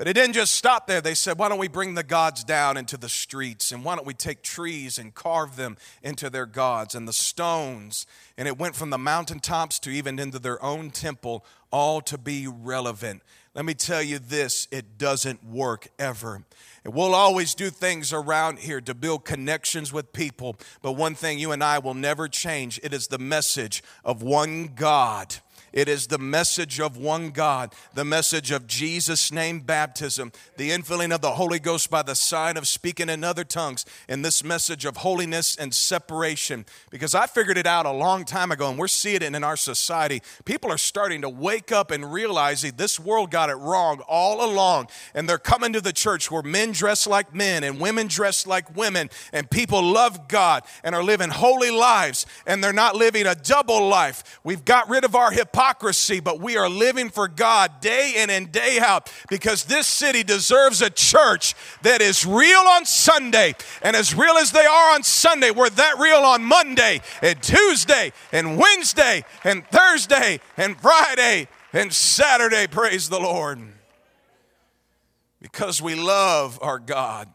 But 0.00 0.08
it 0.08 0.14
didn't 0.14 0.32
just 0.32 0.54
stop 0.54 0.86
there. 0.86 1.02
They 1.02 1.12
said, 1.12 1.38
why 1.38 1.50
don't 1.50 1.58
we 1.58 1.68
bring 1.68 1.92
the 1.92 2.02
gods 2.02 2.42
down 2.42 2.78
into 2.78 2.96
the 2.96 3.10
streets? 3.10 3.70
And 3.70 3.84
why 3.84 3.96
don't 3.96 4.06
we 4.06 4.14
take 4.14 4.40
trees 4.40 4.98
and 4.98 5.14
carve 5.14 5.56
them 5.56 5.76
into 6.02 6.30
their 6.30 6.46
gods 6.46 6.94
and 6.94 7.06
the 7.06 7.12
stones? 7.12 8.06
And 8.38 8.48
it 8.48 8.58
went 8.58 8.74
from 8.74 8.88
the 8.88 8.96
mountaintops 8.96 9.78
to 9.80 9.90
even 9.90 10.18
into 10.18 10.38
their 10.38 10.62
own 10.64 10.90
temple, 10.90 11.44
all 11.70 12.00
to 12.00 12.16
be 12.16 12.48
relevant. 12.48 13.20
Let 13.52 13.66
me 13.66 13.74
tell 13.74 14.00
you 14.00 14.18
this 14.18 14.68
it 14.70 14.96
doesn't 14.96 15.44
work 15.44 15.88
ever. 15.98 16.44
We'll 16.82 17.14
always 17.14 17.54
do 17.54 17.68
things 17.68 18.10
around 18.10 18.60
here 18.60 18.80
to 18.80 18.94
build 18.94 19.26
connections 19.26 19.92
with 19.92 20.14
people. 20.14 20.56
But 20.80 20.92
one 20.92 21.14
thing 21.14 21.38
you 21.38 21.52
and 21.52 21.62
I 21.62 21.78
will 21.78 21.92
never 21.92 22.26
change 22.26 22.80
it 22.82 22.94
is 22.94 23.08
the 23.08 23.18
message 23.18 23.82
of 24.02 24.22
one 24.22 24.68
God 24.74 25.36
it 25.72 25.88
is 25.88 26.08
the 26.08 26.18
message 26.18 26.80
of 26.80 26.96
one 26.96 27.30
God, 27.30 27.72
the 27.94 28.04
message 28.04 28.50
of 28.50 28.66
Jesus' 28.66 29.30
name 29.30 29.60
baptism, 29.60 30.32
the 30.56 30.70
infilling 30.70 31.14
of 31.14 31.20
the 31.20 31.32
Holy 31.32 31.60
Ghost 31.60 31.90
by 31.90 32.02
the 32.02 32.16
sign 32.16 32.56
of 32.56 32.66
speaking 32.66 33.08
in 33.08 33.22
other 33.22 33.44
tongues, 33.44 33.86
and 34.08 34.24
this 34.24 34.42
message 34.42 34.84
of 34.84 34.98
holiness 34.98 35.56
and 35.56 35.72
separation. 35.72 36.66
Because 36.90 37.14
I 37.14 37.26
figured 37.26 37.56
it 37.56 37.66
out 37.66 37.86
a 37.86 37.92
long 37.92 38.24
time 38.24 38.50
ago, 38.50 38.68
and 38.68 38.78
we're 38.78 38.88
seeing 38.88 39.22
it 39.22 39.34
in 39.34 39.44
our 39.44 39.56
society. 39.56 40.22
People 40.44 40.72
are 40.72 40.78
starting 40.78 41.22
to 41.22 41.28
wake 41.28 41.70
up 41.70 41.90
and 41.90 42.12
realizing 42.12 42.72
this 42.76 42.98
world 42.98 43.30
got 43.30 43.48
it 43.48 43.56
wrong 43.56 44.00
all 44.08 44.44
along, 44.44 44.88
and 45.14 45.28
they're 45.28 45.38
coming 45.38 45.72
to 45.72 45.80
the 45.80 45.92
church 45.92 46.30
where 46.30 46.42
men 46.42 46.72
dress 46.72 47.06
like 47.06 47.34
men 47.34 47.62
and 47.62 47.78
women 47.78 48.08
dress 48.08 48.46
like 48.46 48.76
women, 48.76 49.08
and 49.32 49.48
people 49.50 49.82
love 49.82 50.26
God 50.26 50.64
and 50.82 50.94
are 50.94 51.04
living 51.04 51.30
holy 51.30 51.70
lives, 51.70 52.26
and 52.44 52.62
they're 52.62 52.72
not 52.72 52.96
living 52.96 53.26
a 53.26 53.36
double 53.36 53.86
life. 53.86 54.40
We've 54.42 54.64
got 54.64 54.88
rid 54.88 55.04
of 55.04 55.14
our 55.14 55.30
hypocrisy 55.30 55.59
hypocrisy, 55.60 56.20
but 56.20 56.40
we 56.40 56.56
are 56.56 56.70
living 56.70 57.10
for 57.10 57.28
God 57.28 57.82
day 57.82 58.14
in 58.16 58.30
and 58.30 58.50
day 58.50 58.78
out 58.80 59.12
because 59.28 59.64
this 59.64 59.86
city 59.86 60.22
deserves 60.22 60.80
a 60.80 60.88
church 60.88 61.54
that 61.82 62.00
is 62.00 62.24
real 62.24 62.60
on 62.60 62.86
Sunday 62.86 63.54
and 63.82 63.94
as 63.94 64.14
real 64.14 64.36
as 64.36 64.52
they 64.52 64.64
are 64.64 64.94
on 64.94 65.02
Sunday, 65.02 65.50
we're 65.50 65.68
that 65.68 65.98
real 65.98 66.20
on 66.20 66.42
Monday 66.42 67.02
and 67.20 67.42
Tuesday 67.42 68.10
and 68.32 68.56
Wednesday 68.56 69.22
and 69.44 69.66
Thursday 69.66 70.40
and 70.56 70.80
Friday 70.80 71.46
and 71.74 71.92
Saturday. 71.92 72.66
Praise 72.66 73.10
the 73.10 73.20
Lord. 73.20 73.60
Because 75.42 75.82
we 75.82 75.94
love 75.94 76.58
our 76.62 76.78
God. 76.78 77.28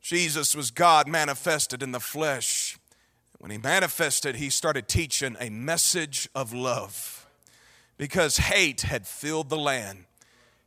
Jesus 0.00 0.54
was 0.54 0.70
God 0.70 1.08
manifested 1.08 1.82
in 1.82 1.90
the 1.90 2.00
flesh. 2.00 2.78
When 3.42 3.50
he 3.50 3.58
manifested, 3.58 4.36
he 4.36 4.50
started 4.50 4.86
teaching 4.86 5.36
a 5.40 5.50
message 5.50 6.28
of 6.32 6.52
love 6.52 7.26
because 7.98 8.36
hate 8.36 8.82
had 8.82 9.04
filled 9.04 9.48
the 9.48 9.58
land, 9.58 10.04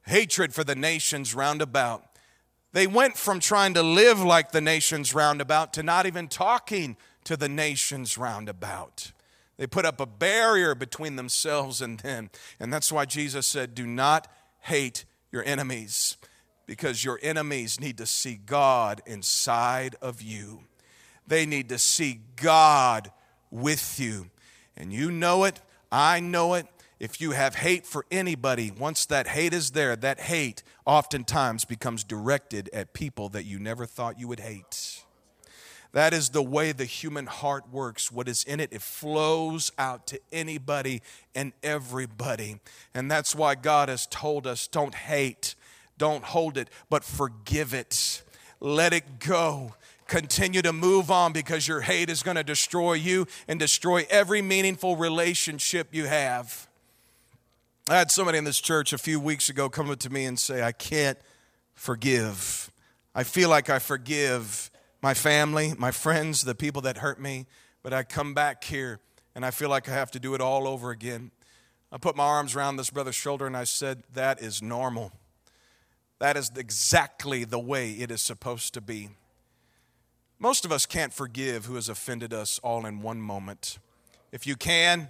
hatred 0.05 0.53
for 0.53 0.65
the 0.65 0.75
nations 0.75 1.33
round 1.33 1.61
about. 1.61 2.03
They 2.73 2.85
went 2.85 3.15
from 3.15 3.39
trying 3.39 3.75
to 3.75 3.81
live 3.81 4.21
like 4.21 4.51
the 4.51 4.59
nations 4.59 5.15
round 5.15 5.39
about 5.39 5.71
to 5.75 5.83
not 5.83 6.05
even 6.05 6.27
talking 6.27 6.97
to 7.23 7.37
the 7.37 7.47
nations 7.47 8.17
round 8.17 8.49
about. 8.49 9.13
They 9.55 9.67
put 9.67 9.85
up 9.85 10.01
a 10.01 10.05
barrier 10.05 10.75
between 10.75 11.15
themselves 11.15 11.81
and 11.81 11.97
them. 12.01 12.29
And 12.59 12.73
that's 12.73 12.91
why 12.91 13.05
Jesus 13.05 13.47
said, 13.47 13.73
Do 13.73 13.87
not 13.87 14.27
hate 14.59 15.05
your 15.31 15.45
enemies, 15.45 16.17
because 16.65 17.05
your 17.05 17.21
enemies 17.23 17.79
need 17.79 17.97
to 17.99 18.05
see 18.05 18.35
God 18.35 19.01
inside 19.05 19.95
of 20.01 20.21
you. 20.21 20.65
They 21.27 21.45
need 21.45 21.69
to 21.69 21.77
see 21.77 22.21
God 22.35 23.11
with 23.51 23.99
you. 23.99 24.29
And 24.77 24.91
you 24.91 25.11
know 25.11 25.45
it, 25.45 25.61
I 25.91 26.19
know 26.19 26.53
it. 26.53 26.67
If 26.99 27.19
you 27.19 27.31
have 27.31 27.55
hate 27.55 27.85
for 27.85 28.05
anybody, 28.09 28.71
once 28.71 29.05
that 29.07 29.27
hate 29.27 29.53
is 29.53 29.71
there, 29.71 29.95
that 29.97 30.19
hate 30.21 30.63
oftentimes 30.85 31.65
becomes 31.65 32.03
directed 32.03 32.69
at 32.71 32.93
people 32.93 33.29
that 33.29 33.45
you 33.45 33.59
never 33.59 33.85
thought 33.85 34.19
you 34.19 34.27
would 34.27 34.39
hate. 34.39 35.01
That 35.91 36.13
is 36.13 36.29
the 36.29 36.43
way 36.43 36.73
the 36.73 36.85
human 36.85 37.25
heart 37.25 37.69
works. 37.71 38.11
What 38.11 38.27
is 38.27 38.43
in 38.43 38.59
it, 38.59 38.73
it 38.73 38.81
flows 38.81 39.71
out 39.77 40.07
to 40.07 40.19
anybody 40.31 41.01
and 41.33 41.53
everybody. 41.63 42.59
And 42.93 43.09
that's 43.09 43.33
why 43.33 43.55
God 43.55 43.87
has 43.87 44.05
told 44.07 44.45
us 44.45 44.67
don't 44.67 44.93
hate, 44.93 45.55
don't 45.97 46.23
hold 46.23 46.57
it, 46.57 46.69
but 46.89 47.05
forgive 47.05 47.73
it. 47.73 48.23
Let 48.59 48.91
it 48.91 49.19
go. 49.19 49.75
Continue 50.07 50.61
to 50.61 50.71
move 50.71 51.09
on 51.09 51.33
because 51.33 51.67
your 51.67 51.81
hate 51.81 52.09
is 52.09 52.21
going 52.21 52.37
to 52.37 52.43
destroy 52.43 52.93
you 52.93 53.25
and 53.47 53.59
destroy 53.59 54.05
every 54.09 54.41
meaningful 54.41 54.95
relationship 54.95 55.89
you 55.91 56.05
have. 56.05 56.67
I 57.89 57.97
had 57.97 58.11
somebody 58.11 58.37
in 58.37 58.43
this 58.43 58.59
church 58.59 58.93
a 58.93 58.97
few 58.97 59.19
weeks 59.19 59.49
ago 59.49 59.69
come 59.69 59.89
up 59.89 59.99
to 59.99 60.09
me 60.09 60.25
and 60.25 60.39
say, 60.39 60.63
I 60.63 60.71
can't 60.71 61.17
forgive. 61.73 62.71
I 63.13 63.23
feel 63.23 63.49
like 63.49 63.69
I 63.69 63.79
forgive 63.79 64.71
my 65.01 65.13
family, 65.13 65.73
my 65.77 65.91
friends, 65.91 66.41
the 66.41 66.55
people 66.55 66.81
that 66.83 66.97
hurt 66.97 67.19
me, 67.19 67.45
but 67.83 67.93
I 67.93 68.03
come 68.03 68.33
back 68.33 68.63
here 68.63 68.99
and 69.35 69.45
I 69.45 69.51
feel 69.51 69.69
like 69.69 69.87
I 69.87 69.93
have 69.93 70.11
to 70.11 70.19
do 70.19 70.33
it 70.33 70.41
all 70.41 70.67
over 70.67 70.91
again. 70.91 71.31
I 71.91 71.97
put 71.97 72.15
my 72.15 72.23
arms 72.23 72.55
around 72.55 72.77
this 72.77 72.89
brother's 72.89 73.15
shoulder 73.15 73.45
and 73.45 73.55
I 73.55 73.65
said, 73.65 74.03
That 74.13 74.41
is 74.41 74.61
normal. 74.61 75.11
That 76.19 76.37
is 76.37 76.51
exactly 76.55 77.43
the 77.43 77.59
way 77.59 77.91
it 77.91 78.09
is 78.09 78.21
supposed 78.21 78.73
to 78.73 78.81
be. 78.81 79.09
Most 80.45 80.63
of 80.63 80.71
us 80.71 80.85
can't 80.85 81.11
forgive 81.11 81.65
who 81.65 81.73
has 81.73 81.89
offended 81.89 82.31
us 82.31 82.59
all 82.59 82.85
in 82.85 83.01
one 83.01 83.19
moment. 83.19 83.79
If 84.31 84.45
you 84.45 84.55
can, 84.55 85.07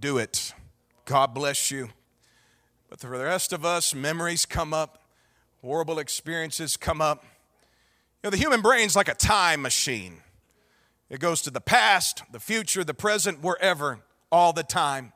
do 0.00 0.16
it. 0.16 0.54
God 1.04 1.34
bless 1.34 1.70
you. 1.70 1.90
But 2.88 2.98
for 2.98 3.18
the 3.18 3.24
rest 3.24 3.52
of 3.52 3.62
us, 3.62 3.94
memories 3.94 4.46
come 4.46 4.72
up, 4.72 5.02
horrible 5.60 5.98
experiences 5.98 6.78
come 6.78 7.02
up. 7.02 7.24
You 7.24 8.28
know, 8.28 8.30
the 8.30 8.38
human 8.38 8.62
brain's 8.62 8.96
like 8.96 9.08
a 9.08 9.14
time 9.14 9.60
machine. 9.60 10.22
It 11.10 11.20
goes 11.20 11.42
to 11.42 11.50
the 11.50 11.60
past, 11.60 12.22
the 12.32 12.40
future, 12.40 12.82
the 12.82 12.94
present, 12.94 13.42
wherever, 13.42 14.00
all 14.32 14.54
the 14.54 14.62
time. 14.62 15.12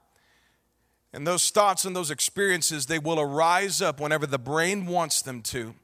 And 1.11 1.27
those 1.27 1.49
thoughts 1.49 1.87
and 1.87 1.97
those 1.97 2.11
experiences, 2.11 2.85
they 2.85 2.99
will 2.99 3.19
arise 3.19 3.81
up 3.81 3.99
whenever 3.99 4.27
the 4.27 4.39
brain 4.39 4.85
wants 4.85 5.23
them 5.23 5.41
to. 5.41 5.75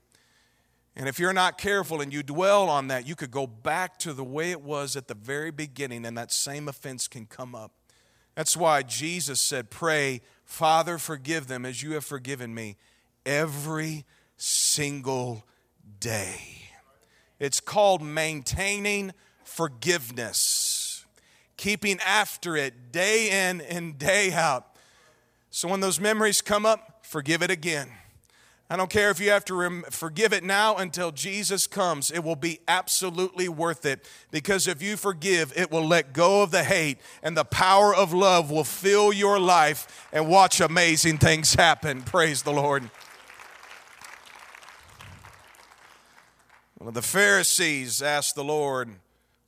And 1.00 1.08
if 1.08 1.18
you're 1.18 1.32
not 1.32 1.56
careful 1.56 2.02
and 2.02 2.12
you 2.12 2.22
dwell 2.22 2.68
on 2.68 2.88
that, 2.88 3.08
you 3.08 3.16
could 3.16 3.30
go 3.30 3.46
back 3.46 3.98
to 4.00 4.12
the 4.12 4.22
way 4.22 4.50
it 4.50 4.60
was 4.60 4.96
at 4.96 5.08
the 5.08 5.14
very 5.14 5.50
beginning, 5.50 6.04
and 6.04 6.18
that 6.18 6.30
same 6.30 6.68
offense 6.68 7.08
can 7.08 7.24
come 7.24 7.54
up. 7.54 7.72
That's 8.34 8.54
why 8.54 8.82
Jesus 8.82 9.40
said, 9.40 9.70
Pray, 9.70 10.20
Father, 10.44 10.98
forgive 10.98 11.46
them 11.46 11.64
as 11.64 11.82
you 11.82 11.92
have 11.92 12.04
forgiven 12.04 12.54
me 12.54 12.76
every 13.24 14.04
single 14.36 15.46
day. 16.00 16.68
It's 17.38 17.60
called 17.60 18.02
maintaining 18.02 19.12
forgiveness, 19.42 21.06
keeping 21.56 21.98
after 22.00 22.58
it 22.58 22.92
day 22.92 23.48
in 23.48 23.62
and 23.62 23.96
day 23.96 24.34
out. 24.34 24.76
So 25.48 25.66
when 25.66 25.80
those 25.80 25.98
memories 25.98 26.42
come 26.42 26.66
up, 26.66 27.06
forgive 27.06 27.40
it 27.40 27.50
again. 27.50 27.88
I 28.72 28.76
don't 28.76 28.88
care 28.88 29.11
if 29.11 29.18
you 29.18 29.30
have 29.30 29.44
to 29.46 29.54
rem- 29.54 29.85
forgive 29.90 30.33
it 30.33 30.44
now 30.44 30.76
until 30.76 31.11
Jesus 31.11 31.66
comes. 31.66 32.12
It 32.12 32.22
will 32.22 32.37
be 32.37 32.61
absolutely 32.68 33.48
worth 33.48 33.85
it 33.85 34.09
because 34.30 34.68
if 34.68 34.80
you 34.80 34.96
forgive, 34.96 35.52
it 35.56 35.72
will 35.72 35.85
let 35.85 36.12
go 36.12 36.44
of 36.44 36.52
the 36.52 36.62
hate 36.62 36.98
and 37.20 37.37
the 37.37 37.44
power 37.44 37.92
of 37.92 38.12
love 38.12 38.48
will 38.48 38.62
fill 38.62 39.12
your 39.12 39.40
life 39.40 40.09
and 40.12 40.28
watch 40.28 40.61
amazing 40.61 41.18
things 41.18 41.54
happen. 41.54 42.02
Praise 42.02 42.42
the 42.42 42.52
Lord. 42.52 42.88
Well, 46.78 46.92
the 46.92 47.02
Pharisees 47.02 48.02
asked 48.02 48.37
the 48.37 48.44
Lord, 48.44 48.88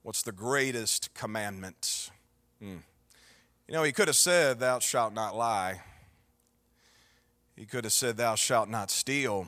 What's 0.02 0.22
the 0.22 0.32
greatest 0.32 1.14
commandment? 1.14 2.10
Hmm. 2.60 2.78
You 3.68 3.74
know, 3.74 3.84
he 3.84 3.92
could 3.92 4.08
have 4.08 4.16
said, 4.16 4.58
Thou 4.58 4.80
shalt 4.80 5.14
not 5.14 5.36
lie. 5.36 5.80
He 7.62 7.66
could 7.66 7.84
have 7.84 7.92
said, 7.92 8.16
Thou 8.16 8.34
shalt 8.34 8.68
not 8.68 8.90
steal. 8.90 9.46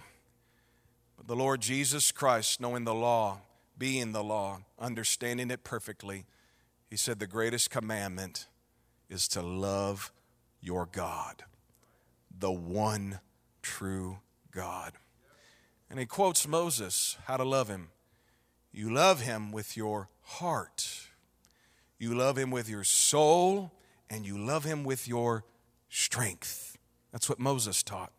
But 1.17 1.27
the 1.27 1.35
Lord 1.35 1.61
Jesus 1.61 2.13
Christ, 2.13 2.61
knowing 2.61 2.85
the 2.85 2.95
law, 2.95 3.41
being 3.77 4.13
the 4.13 4.23
law, 4.23 4.61
understanding 4.79 5.51
it 5.51 5.65
perfectly, 5.65 6.25
he 6.89 6.97
said, 6.97 7.19
The 7.19 7.27
greatest 7.27 7.71
commandment 7.71 8.47
is 9.11 9.27
to 9.31 9.43
love 9.43 10.13
your 10.61 10.87
God, 10.87 11.43
the 12.31 12.53
one 12.53 13.19
true 13.63 14.19
God. 14.53 14.93
And 15.91 15.99
he 15.99 16.07
quotes 16.07 16.47
Moses 16.47 17.19
how 17.25 17.37
to 17.37 17.45
love 17.45 17.67
him. 17.67 17.89
You 18.71 18.95
love 18.95 19.23
him 19.23 19.51
with 19.51 19.77
your 19.77 20.09
heart, 20.23 21.09
you 21.99 22.15
love 22.15 22.39
him 22.39 22.53
with 22.53 22.69
your 22.69 22.85
soul, 22.85 23.73
and 24.09 24.25
you 24.25 24.39
love 24.39 24.63
him 24.63 24.85
with 24.85 25.09
your 25.09 25.45
strength. 25.89 26.74
That's 27.15 27.29
what 27.29 27.39
Moses 27.39 27.85
taught. 27.85 28.11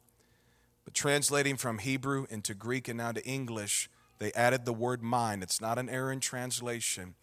But 0.86 0.94
translating 0.94 1.58
from 1.58 1.80
Hebrew 1.80 2.28
into 2.30 2.54
Greek 2.54 2.88
and 2.88 2.98
now 2.98 3.12
to 3.12 3.26
English, 3.28 3.90
they 4.20 4.32
added 4.32 4.64
the 4.64 4.72
word 4.72 5.04
mind. 5.04 5.44
It's 5.44 5.60
not 5.60 5.78
an 5.78 5.90
error 5.90 6.14
in 6.14 6.22
translation, 6.22 7.16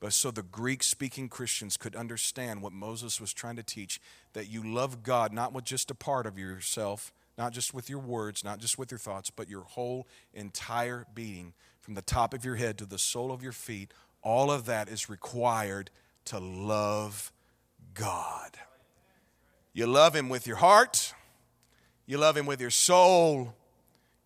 but 0.00 0.14
so 0.14 0.30
the 0.30 0.42
Greek 0.42 0.82
speaking 0.82 1.28
Christians 1.28 1.76
could 1.76 1.94
understand 1.94 2.62
what 2.62 2.72
Moses 2.72 3.20
was 3.20 3.34
trying 3.34 3.56
to 3.56 3.62
teach 3.62 4.00
that 4.32 4.48
you 4.48 4.62
love 4.62 5.02
God 5.02 5.30
not 5.30 5.52
with 5.52 5.64
just 5.64 5.90
a 5.90 5.94
part 5.94 6.26
of 6.26 6.38
yourself, 6.38 7.12
not 7.36 7.52
just 7.52 7.74
with 7.74 7.90
your 7.90 7.98
words, 7.98 8.42
not 8.42 8.58
just 8.58 8.78
with 8.78 8.90
your 8.90 8.96
thoughts, 8.96 9.28
but 9.28 9.46
your 9.46 9.64
whole 9.64 10.08
entire 10.32 11.04
being, 11.12 11.52
from 11.80 11.92
the 11.92 12.00
top 12.00 12.32
of 12.32 12.46
your 12.46 12.56
head 12.56 12.78
to 12.78 12.86
the 12.86 12.98
sole 12.98 13.30
of 13.30 13.42
your 13.42 13.52
feet. 13.52 13.92
All 14.22 14.50
of 14.50 14.64
that 14.64 14.88
is 14.88 15.10
required 15.10 15.90
to 16.24 16.38
love 16.38 17.30
God. 17.92 18.56
You 19.72 19.86
love 19.86 20.14
Him 20.14 20.28
with 20.28 20.46
your 20.46 20.56
heart, 20.56 21.14
you 22.06 22.18
love 22.18 22.36
Him 22.36 22.46
with 22.46 22.60
your 22.60 22.70
soul, 22.70 23.54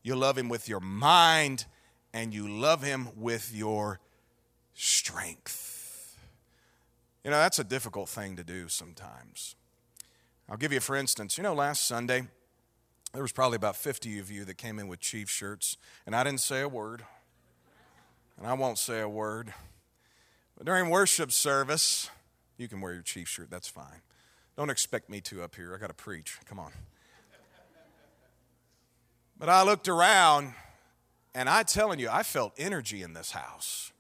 you 0.03 0.17
love 0.17 0.39
Him 0.39 0.49
with 0.49 0.69
your 0.69 0.81
mind, 0.81 1.67
and 2.13 2.33
you 2.33 2.49
love 2.49 2.83
Him 2.83 3.09
with 3.17 3.55
your 3.55 4.01
strength. 4.73 6.19
You 7.25 7.31
know, 7.31 7.39
that's 7.39 7.59
a 7.59 7.65
difficult 7.65 8.09
thing 8.09 8.37
to 8.37 8.45
do 8.45 8.69
sometimes. 8.69 9.57
I'll 10.49 10.59
give 10.59 10.73
you, 10.73 10.81
for 10.81 10.95
instance, 10.95 11.39
you 11.39 11.43
know, 11.43 11.55
last 11.55 11.87
Sunday, 11.87 12.25
there 13.15 13.23
was 13.23 13.33
probably 13.33 13.57
about 13.57 13.77
50 13.77 14.19
of 14.19 14.31
you 14.31 14.45
that 14.45 14.59
came 14.59 14.79
in 14.79 14.89
with 14.89 15.01
chief 15.01 15.31
shirts, 15.31 15.79
and 16.05 16.15
I 16.15 16.25
didn't 16.25 16.41
say 16.41 16.61
a 16.61 16.69
word, 16.69 17.05
and 18.37 18.47
I 18.47 18.53
won't 18.55 18.79
say 18.79 19.01
a 19.01 19.09
word. 19.09 19.55
But 20.57 20.67
during 20.67 20.91
worship 20.91 21.33
service, 21.33 22.11
you 22.59 22.69
can 22.69 22.81
wear 22.81 22.93
your 22.93 23.03
chief 23.03 23.29
shirt, 23.29 23.51
that's 23.51 23.69
fine. 23.69 24.03
Don't 24.57 24.71
expect 24.71 25.11
me 25.11 25.21
to 25.23 25.43
up 25.43 25.57
here. 25.57 25.75
I 25.75 25.79
got 25.79 25.89
to 25.89 25.95
preach. 25.95 26.39
Come 26.47 26.59
on. 26.59 26.73
But 29.39 29.49
I 29.49 29.65
looked 29.65 29.89
around 29.89 30.55
and 31.35 31.49
I'm 31.49 31.65
telling 31.65 31.99
you, 31.99 32.09
I 32.11 32.23
felt 32.23 32.53
energy 32.57 33.03
in 33.03 33.15
this 33.15 33.33
house. 33.33 33.93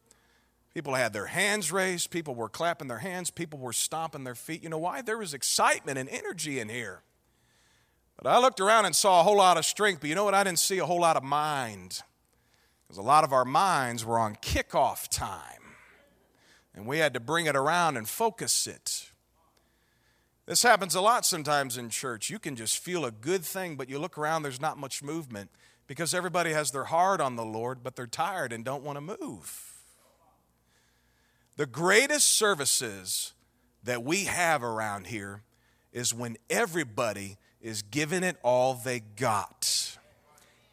People 0.73 0.95
had 0.95 1.13
their 1.13 1.27
hands 1.27 1.71
raised, 1.71 2.11
people 2.11 2.35
were 2.35 2.49
clapping 2.49 2.89
their 2.89 2.99
hands, 2.99 3.31
people 3.31 3.59
were 3.59 3.73
stomping 3.73 4.25
their 4.25 4.35
feet. 4.35 4.63
You 4.63 4.69
know 4.69 4.79
why? 4.79 5.03
There 5.03 5.19
was 5.19 5.35
excitement 5.35 5.99
and 5.99 6.09
energy 6.09 6.59
in 6.59 6.69
here. 6.69 7.03
But 8.17 8.29
I 8.29 8.39
looked 8.39 8.61
around 8.61 8.85
and 8.85 8.95
saw 8.95 9.21
a 9.21 9.23
whole 9.23 9.37
lot 9.37 9.57
of 9.57 9.65
strength, 9.65 10.01
but 10.01 10.09
you 10.09 10.15
know 10.15 10.25
what? 10.25 10.35
I 10.35 10.45
didn't 10.45 10.61
see 10.61 10.79
a 10.79 10.87
whole 10.87 11.01
lot 11.01 11.17
of 11.17 11.23
mind. 11.23 12.03
Because 12.83 12.99
a 12.99 13.03
lot 13.03 13.25
of 13.25 13.33
our 13.33 13.45
minds 13.45 14.05
were 14.05 14.19
on 14.19 14.37
kickoff 14.37 15.09
time. 15.09 15.75
And 16.75 16.87
we 16.87 16.99
had 16.99 17.15
to 17.15 17.21
bring 17.21 17.47
it 17.47 17.57
around 17.57 17.97
and 17.97 18.09
focus 18.09 18.67
it. 18.67 19.11
This 20.47 20.63
happens 20.63 20.95
a 20.95 21.01
lot 21.01 21.25
sometimes 21.25 21.79
in 21.79 21.89
church. 21.89 22.29
You 22.29 22.39
can 22.39 22.55
just 22.55 22.79
feel 22.79 23.07
a 23.07 23.11
good 23.11 23.45
thing, 23.45 23.77
but 23.77 23.89
you 23.89 23.99
look 23.99 24.19
around, 24.19 24.43
there's 24.43 24.61
not 24.61 24.77
much 24.77 25.03
movement 25.03 25.51
because 25.87 26.13
everybody 26.13 26.53
has 26.53 26.71
their 26.71 26.85
heart 26.85 27.21
on 27.21 27.37
the 27.37 27.45
Lord, 27.45 27.83
but 27.83 27.97
they're 27.97 28.07
tired 28.07 28.53
and 28.53 28.65
don't 28.65 28.85
want 28.85 28.97
to 28.97 29.01
move. 29.01 29.73
The 31.57 31.67
greatest 31.67 32.29
services 32.29 33.33
that 33.85 34.03
we 34.03 34.25
have 34.25 34.63
around 34.63 35.07
here 35.07 35.43
is 35.93 36.13
when 36.13 36.37
everybody 36.51 37.39
is 37.63 37.83
giving 37.83 38.23
it 38.23 38.37
all 38.43 38.75
they 38.75 39.01
got. 39.01 39.97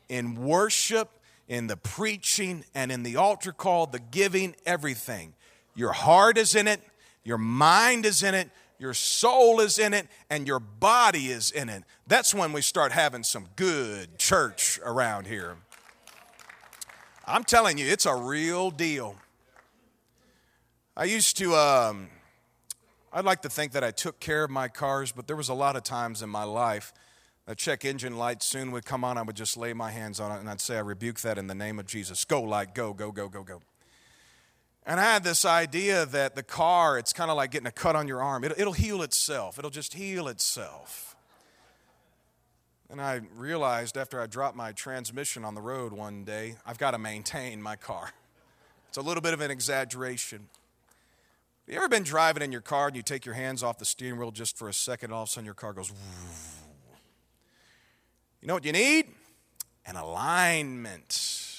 In 0.10 0.36
worship, 0.36 1.10
in 1.48 1.68
the 1.68 1.78
preaching, 1.78 2.66
and 2.74 2.92
in 2.92 3.04
the 3.04 3.16
altar 3.16 3.54
call, 3.54 3.86
the 3.86 4.00
giving, 4.00 4.56
everything. 4.66 5.34
Your 5.76 5.94
heart 5.94 6.38
is 6.38 6.56
in 6.56 6.68
it, 6.68 6.82
your 7.24 7.38
mind 7.38 8.06
is 8.06 8.24
in 8.24 8.34
it, 8.34 8.50
your 8.82 8.96
soul 8.96 9.62
is 9.62 9.78
in 9.78 9.94
it, 9.94 10.08
and 10.28 10.48
your 10.48 10.60
body 10.60 11.28
is 11.28 11.52
in 11.52 11.70
it. 11.70 11.84
That's 12.08 12.34
when 12.34 12.52
we 12.52 12.62
start 12.62 12.92
having 12.92 13.24
some 13.24 13.46
good 13.56 14.18
church 14.18 14.80
around 14.84 15.28
here. 15.28 15.58
I'm 17.28 17.44
telling 17.44 17.78
you, 17.78 17.86
it's 17.86 18.08
a 18.08 18.16
real 18.16 18.72
deal. 18.72 19.18
I 20.98 21.04
used 21.04 21.38
to, 21.38 21.54
um, 21.56 22.10
I'd 23.14 23.24
like 23.24 23.44
to 23.44 23.50
think 23.50 23.74
that 23.74 23.84
I 23.84 23.92
took 23.92 24.20
care 24.20 24.44
of 24.44 24.50
my 24.50 24.68
cars, 24.68 25.12
but 25.12 25.28
there 25.28 25.36
was 25.36 25.48
a 25.48 25.54
lot 25.54 25.76
of 25.76 25.84
times 25.84 26.24
in 26.24 26.30
my 26.30 26.44
life 26.44 26.92
a 27.46 27.54
check 27.54 27.86
engine 27.86 28.18
light 28.18 28.42
soon 28.42 28.72
would 28.72 28.86
come 28.86 29.04
on. 29.04 29.18
I 29.18 29.22
would 29.22 29.36
just 29.36 29.58
lay 29.58 29.74
my 29.74 29.92
hands 29.92 30.20
on 30.20 30.32
it 30.32 30.40
and 30.40 30.50
I'd 30.50 30.60
say, 30.60 30.78
I 30.78 30.82
rebuke 30.82 31.20
that 31.22 31.38
in 31.38 31.46
the 31.48 31.56
name 31.56 31.78
of 31.80 31.86
Jesus. 31.86 32.26
Go, 32.26 32.42
light, 32.42 32.74
go, 32.74 32.94
go, 32.94 33.12
go, 33.12 33.30
go, 33.30 33.44
go. 33.44 33.62
And 34.86 35.00
I 35.00 35.04
had 35.04 35.24
this 35.24 35.46
idea 35.46 36.06
that 36.08 36.36
the 36.36 36.44
car, 36.44 36.98
it's 36.98 37.14
kind 37.14 37.30
of 37.30 37.38
like 37.38 37.52
getting 37.52 37.68
a 37.68 37.72
cut 37.72 37.96
on 37.96 38.08
your 38.08 38.22
arm. 38.22 38.44
It'll, 38.44 38.60
it'll 38.60 38.74
heal 38.74 39.04
itself, 39.04 39.60
it'll 39.60 39.72
just 39.72 39.94
heal 39.94 40.28
itself. 40.28 41.16
And 42.90 43.00
I 43.00 43.22
realized 43.36 43.96
after 43.96 44.20
I 44.20 44.28
dropped 44.28 44.58
my 44.58 44.74
transmission 44.74 45.46
on 45.46 45.56
the 45.56 45.62
road 45.62 45.94
one 45.94 46.26
day, 46.26 46.56
I've 46.66 46.78
got 46.78 46.92
to 46.92 46.98
maintain 46.98 47.62
my 47.62 47.78
car. 47.78 48.12
It's 48.90 48.98
a 48.98 49.02
little 49.02 49.22
bit 49.22 49.34
of 49.34 49.40
an 49.40 49.50
exaggeration. 49.50 50.50
You 51.68 51.78
ever 51.78 51.88
been 51.88 52.04
driving 52.04 52.44
in 52.44 52.52
your 52.52 52.60
car 52.60 52.88
and 52.88 52.96
you 52.98 53.02
take 53.02 53.26
your 53.26 53.36
hands 53.36 53.64
off 53.64 53.78
the 53.78 53.86
steering 53.86 54.20
wheel 54.20 54.32
just 54.32 54.58
for 54.58 54.68
a 54.68 54.74
second, 54.74 55.06
and 55.06 55.14
all 55.14 55.24
of 55.24 55.30
a 55.30 55.32
sudden 55.32 55.46
your 55.46 55.54
car 55.54 55.72
goes. 55.72 55.90
You 58.42 58.48
know 58.48 58.56
what 58.56 58.66
you 58.66 58.74
need? 58.74 59.06
An 59.86 59.96
alignment. 59.96 61.51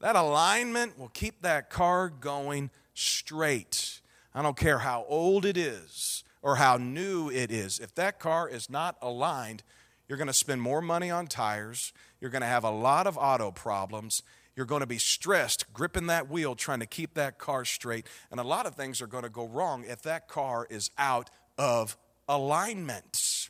That 0.00 0.16
alignment 0.16 0.98
will 0.98 1.08
keep 1.08 1.42
that 1.42 1.70
car 1.70 2.08
going 2.08 2.70
straight. 2.94 4.00
I 4.34 4.42
don't 4.42 4.56
care 4.56 4.78
how 4.78 5.04
old 5.08 5.44
it 5.44 5.56
is 5.56 6.24
or 6.42 6.56
how 6.56 6.76
new 6.76 7.30
it 7.30 7.50
is. 7.50 7.78
If 7.78 7.94
that 7.96 8.18
car 8.18 8.48
is 8.48 8.70
not 8.70 8.96
aligned, 9.02 9.62
you're 10.08 10.18
going 10.18 10.26
to 10.26 10.32
spend 10.32 10.62
more 10.62 10.80
money 10.80 11.10
on 11.10 11.26
tires. 11.26 11.92
You're 12.20 12.30
going 12.30 12.42
to 12.42 12.48
have 12.48 12.64
a 12.64 12.70
lot 12.70 13.06
of 13.06 13.18
auto 13.18 13.50
problems 13.50 14.22
you're 14.56 14.66
going 14.66 14.80
to 14.80 14.86
be 14.86 14.98
stressed 14.98 15.72
gripping 15.72 16.08
that 16.08 16.28
wheel 16.28 16.54
trying 16.54 16.80
to 16.80 16.86
keep 16.86 17.14
that 17.14 17.38
car 17.38 17.64
straight. 17.64 18.06
And 18.30 18.40
a 18.40 18.42
lot 18.42 18.66
of 18.66 18.74
things 18.74 19.00
are 19.00 19.06
going 19.06 19.22
to 19.22 19.30
go 19.30 19.46
wrong 19.46 19.84
if 19.88 20.02
that 20.02 20.28
car 20.28 20.66
is 20.68 20.90
out 20.98 21.30
of 21.56 21.96
alignment. 22.28 23.49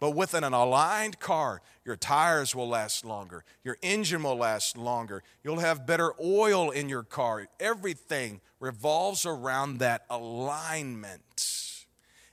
But 0.00 0.12
with 0.12 0.34
an 0.34 0.44
aligned 0.44 1.18
car, 1.18 1.60
your 1.84 1.96
tires 1.96 2.54
will 2.54 2.68
last 2.68 3.04
longer, 3.04 3.44
your 3.64 3.78
engine 3.82 4.22
will 4.22 4.36
last 4.36 4.76
longer, 4.76 5.22
you'll 5.42 5.58
have 5.58 5.86
better 5.86 6.12
oil 6.22 6.70
in 6.70 6.88
your 6.88 7.02
car. 7.02 7.48
Everything 7.58 8.40
revolves 8.60 9.26
around 9.26 9.78
that 9.78 10.04
alignment. 10.08 11.84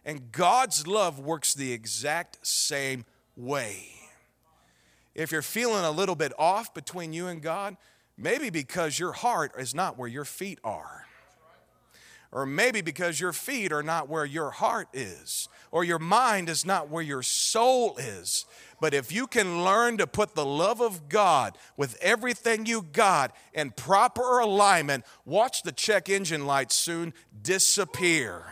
And 0.04 0.32
God's 0.32 0.86
love 0.86 1.18
works 1.18 1.56
the 1.56 1.74
exact 1.74 2.46
same 2.46 3.06
way. 3.36 3.88
If 5.16 5.32
you're 5.32 5.42
feeling 5.42 5.86
a 5.86 5.92
little 5.92 6.16
bit 6.16 6.34
off 6.38 6.74
between 6.74 7.14
you 7.14 7.28
and 7.28 7.42
God, 7.42 7.78
Maybe 8.18 8.50
because 8.50 8.98
your 8.98 9.12
heart 9.12 9.52
is 9.58 9.76
not 9.76 9.98
where 9.98 10.08
your 10.08 10.26
feet 10.26 10.60
are. 10.64 11.05
Or 12.36 12.46
maybe 12.46 12.82
because 12.82 13.18
your 13.18 13.32
feet 13.32 13.72
are 13.72 13.82
not 13.82 14.10
where 14.10 14.26
your 14.26 14.52
heart 14.52 14.90
is. 14.92 15.48
Or 15.72 15.86
your 15.86 16.00
mind 16.00 16.50
is 16.50 16.66
not 16.66 16.90
where 16.90 17.02
your 17.02 17.24
soul 17.24 17.96
is. 17.96 18.46
But 18.82 18.94
if 18.94 19.10
you 19.10 19.26
can 19.26 19.64
learn 19.64 19.98
to 20.00 20.06
put 20.06 20.36
the 20.36 20.46
love 20.46 20.82
of 20.82 21.08
God 21.08 21.58
with 21.78 21.98
everything 22.02 22.66
you 22.66 22.82
got 22.82 23.34
in 23.54 23.72
proper 23.72 24.40
alignment, 24.40 25.06
watch 25.24 25.64
the 25.64 25.72
check 25.72 26.10
engine 26.10 26.46
light 26.46 26.74
soon 26.74 27.14
disappear. 27.42 28.44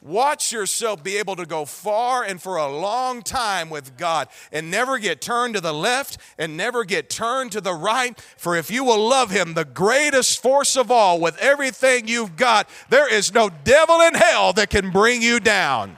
Watch 0.00 0.52
yourself 0.52 1.02
be 1.02 1.16
able 1.16 1.34
to 1.36 1.44
go 1.44 1.64
far 1.64 2.22
and 2.22 2.40
for 2.40 2.56
a 2.56 2.70
long 2.70 3.20
time 3.20 3.68
with 3.68 3.96
God 3.96 4.28
and 4.52 4.70
never 4.70 4.98
get 4.98 5.20
turned 5.20 5.54
to 5.54 5.60
the 5.60 5.74
left 5.74 6.18
and 6.38 6.56
never 6.56 6.84
get 6.84 7.10
turned 7.10 7.50
to 7.52 7.60
the 7.60 7.74
right. 7.74 8.18
For 8.36 8.54
if 8.54 8.70
you 8.70 8.84
will 8.84 9.08
love 9.08 9.30
Him, 9.30 9.54
the 9.54 9.64
greatest 9.64 10.40
force 10.40 10.76
of 10.76 10.92
all, 10.92 11.20
with 11.20 11.36
everything 11.38 12.06
you've 12.06 12.36
got, 12.36 12.68
there 12.90 13.12
is 13.12 13.34
no 13.34 13.50
devil 13.64 14.00
in 14.00 14.14
hell 14.14 14.52
that 14.52 14.70
can 14.70 14.90
bring 14.90 15.20
you 15.20 15.40
down. 15.40 15.96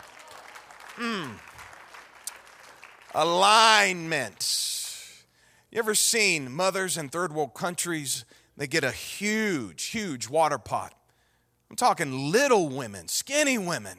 Mm. 0.96 1.32
Alignment. 3.14 4.46
You 5.70 5.78
ever 5.78 5.94
seen 5.94 6.50
mothers 6.50 6.96
in 6.96 7.10
third 7.10 7.34
world 7.34 7.52
countries? 7.52 8.24
They 8.56 8.66
get 8.66 8.82
a 8.82 8.92
huge, 8.92 9.86
huge 9.86 10.28
water 10.28 10.58
pot 10.58 10.94
I'm 11.70 11.76
talking 11.76 12.32
little 12.32 12.68
women, 12.68 13.06
skinny 13.06 13.56
women. 13.56 13.98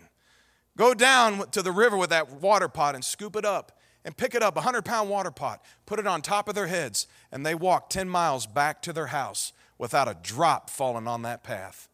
Go 0.77 0.93
down 0.93 1.49
to 1.51 1.61
the 1.61 1.71
river 1.71 1.97
with 1.97 2.09
that 2.09 2.29
water 2.41 2.67
pot 2.67 2.95
and 2.95 3.03
scoop 3.03 3.35
it 3.35 3.45
up 3.45 3.79
and 4.03 4.15
pick 4.15 4.35
it 4.35 4.43
up, 4.43 4.55
a 4.55 4.59
100 4.59 4.83
pound 4.83 5.09
water 5.09 5.31
pot, 5.31 5.63
put 5.85 5.99
it 5.99 6.07
on 6.07 6.21
top 6.21 6.49
of 6.49 6.55
their 6.55 6.67
heads, 6.67 7.07
and 7.31 7.45
they 7.45 7.55
walk 7.55 7.89
10 7.89 8.09
miles 8.09 8.45
back 8.45 8.81
to 8.81 8.93
their 8.93 9.07
house 9.07 9.53
without 9.77 10.07
a 10.07 10.17
drop 10.21 10.69
falling 10.69 11.07
on 11.07 11.21
that 11.21 11.43
path. 11.43 11.87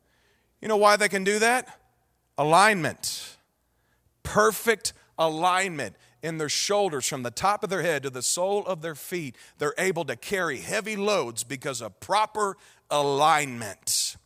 You 0.61 0.67
know 0.67 0.77
why 0.77 0.95
they 0.95 1.09
can 1.09 1.23
do 1.23 1.39
that? 1.39 1.79
Alignment. 2.37 3.37
Perfect 4.23 4.93
alignment 5.17 5.95
in 6.23 6.37
their 6.37 6.49
shoulders 6.49 7.07
from 7.07 7.23
the 7.23 7.31
top 7.31 7.63
of 7.63 7.69
their 7.69 7.83
head 7.83 8.03
to 8.03 8.09
the 8.09 8.21
sole 8.21 8.65
of 8.65 8.81
their 8.81 8.95
feet. 8.95 9.35
They're 9.57 9.73
able 9.77 10.05
to 10.05 10.15
carry 10.15 10.57
heavy 10.57 10.95
loads 10.95 11.43
because 11.43 11.81
of 11.81 11.99
proper 11.99 12.57
alignment. 12.89 14.16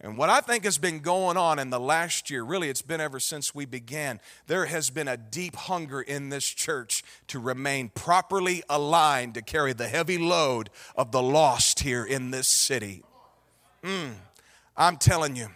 And 0.00 0.18
what 0.18 0.28
I 0.28 0.40
think 0.40 0.64
has 0.64 0.76
been 0.76 1.00
going 1.00 1.38
on 1.38 1.58
in 1.58 1.70
the 1.70 1.80
last 1.80 2.28
year, 2.28 2.42
really, 2.42 2.68
it's 2.68 2.82
been 2.82 3.00
ever 3.00 3.18
since 3.18 3.54
we 3.54 3.64
began, 3.64 4.20
there 4.46 4.66
has 4.66 4.90
been 4.90 5.08
a 5.08 5.16
deep 5.16 5.56
hunger 5.56 6.02
in 6.02 6.28
this 6.28 6.44
church 6.44 7.02
to 7.28 7.38
remain 7.38 7.88
properly 7.88 8.62
aligned 8.68 9.34
to 9.34 9.42
carry 9.42 9.72
the 9.72 9.88
heavy 9.88 10.18
load 10.18 10.68
of 10.96 11.12
the 11.12 11.22
lost 11.22 11.80
here 11.80 12.04
in 12.04 12.30
this 12.30 12.46
city. 12.46 13.02
Mm, 13.82 14.14
I'm 14.76 14.98
telling 14.98 15.34
you. 15.34 15.48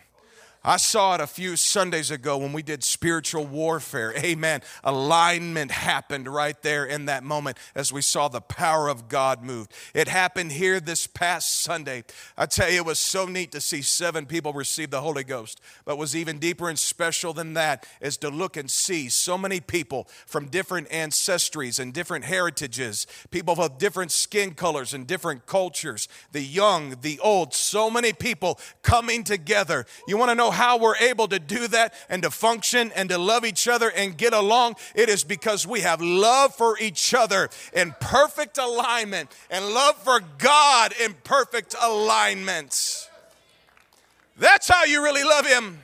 I 0.63 0.77
saw 0.77 1.15
it 1.15 1.23
a 1.23 1.27
few 1.27 1.57
Sundays 1.57 2.11
ago 2.11 2.37
when 2.37 2.53
we 2.53 2.63
did 2.63 2.85
spiritual 2.85 3.47
warfare. 3.47 4.13
Amen. 4.19 4.61
Alignment 4.85 5.71
happened 5.71 6.29
right 6.29 6.61
there 6.61 6.85
in 6.85 7.07
that 7.07 7.25
moment 7.25 7.57
as 7.75 7.95
we 7.95 8.03
saw 8.03 8.29
the 8.29 8.43
power 8.43 8.89
of 8.89 9.09
God 9.09 9.43
move. 9.43 9.69
It 9.95 10.07
happened 10.07 10.53
here 10.53 10.79
this 10.79 11.07
past 11.07 11.63
Sunday. 11.63 12.05
I 12.37 12.45
tell 12.45 12.69
you, 12.71 12.77
it 12.77 12.85
was 12.85 12.99
so 12.99 13.25
neat 13.25 13.53
to 13.53 13.61
see 13.61 13.81
seven 13.81 14.27
people 14.27 14.53
receive 14.53 14.91
the 14.91 15.01
Holy 15.01 15.25
Ghost. 15.25 15.63
But 15.87 15.97
was 15.97 16.15
even 16.15 16.39
deeper 16.39 16.69
and 16.69 16.79
special 16.79 17.33
than 17.33 17.55
that 17.55 17.87
is 18.03 18.19
to 18.19 18.29
look 18.29 18.59
and 18.59 18.71
see 18.71 19.09
so 19.09 19.39
many 19.39 19.61
people 19.61 20.09
from 20.27 20.49
different 20.49 20.91
ancestries 20.91 21.81
and 21.81 21.95
different 21.95 22.27
heritages, 22.27 23.07
people 23.31 23.59
of 23.63 23.79
different 23.79 24.13
skin 24.13 24.53
colors 24.53 24.93
and 24.93 25.07
different 25.07 25.47
cultures, 25.47 26.07
the 26.33 26.43
young, 26.43 26.97
the 27.01 27.19
old, 27.21 27.55
so 27.55 27.91
many 27.91 28.13
people 28.13 28.59
coming 28.83 29.25
together. 29.25 29.87
You 30.07 30.19
want 30.19 30.29
to 30.31 30.35
know 30.35 30.50
how 30.51 30.79
we're 30.79 30.97
able 30.97 31.29
to 31.29 31.39
do 31.39 31.69
that 31.69 31.95
and 32.09 32.23
to 32.23 32.31
function 32.31 32.93
and 32.95 33.09
to 33.09 33.19
love 33.19 33.45
each 33.45 33.69
other 33.69 33.91
and 33.91 34.17
get 34.17 34.33
along? 34.33 34.77
It 34.95 35.09
is 35.09 35.25
because 35.25 35.67
we 35.67 35.81
have 35.81 36.01
love 36.01 36.55
for 36.55 36.79
each 36.79 37.15
other 37.15 37.49
in 37.73 37.95
perfect 38.01 38.59
alignment 38.59 39.35
and 39.51 39.67
love 39.69 39.97
for 39.97 40.21
God 40.39 40.93
in 41.03 41.15
perfect 41.25 41.75
alignment. 41.81 43.09
That's 44.37 44.69
how 44.69 44.85
you 44.85 45.03
really 45.03 45.25
love 45.25 45.47
Him. 45.47 45.81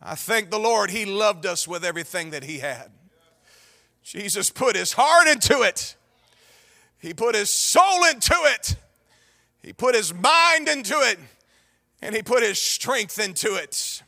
I 0.00 0.14
thank 0.14 0.50
the 0.50 0.58
Lord, 0.58 0.90
He 0.90 1.04
loved 1.04 1.46
us 1.46 1.66
with 1.66 1.84
everything 1.84 2.30
that 2.30 2.44
He 2.44 2.58
had. 2.58 2.90
Jesus 4.02 4.50
put 4.50 4.76
His 4.76 4.92
heart 4.92 5.26
into 5.26 5.62
it, 5.62 5.96
He 6.98 7.14
put 7.14 7.34
His 7.34 7.50
soul 7.50 8.04
into 8.04 8.34
it, 8.44 8.76
He 9.62 9.72
put 9.72 9.94
His 9.94 10.14
mind 10.14 10.68
into 10.68 10.94
it. 10.94 11.18
And 12.06 12.14
he 12.14 12.22
put 12.22 12.44
his 12.44 12.60
strength 12.60 13.18
into 13.18 13.56
it. 13.56 14.02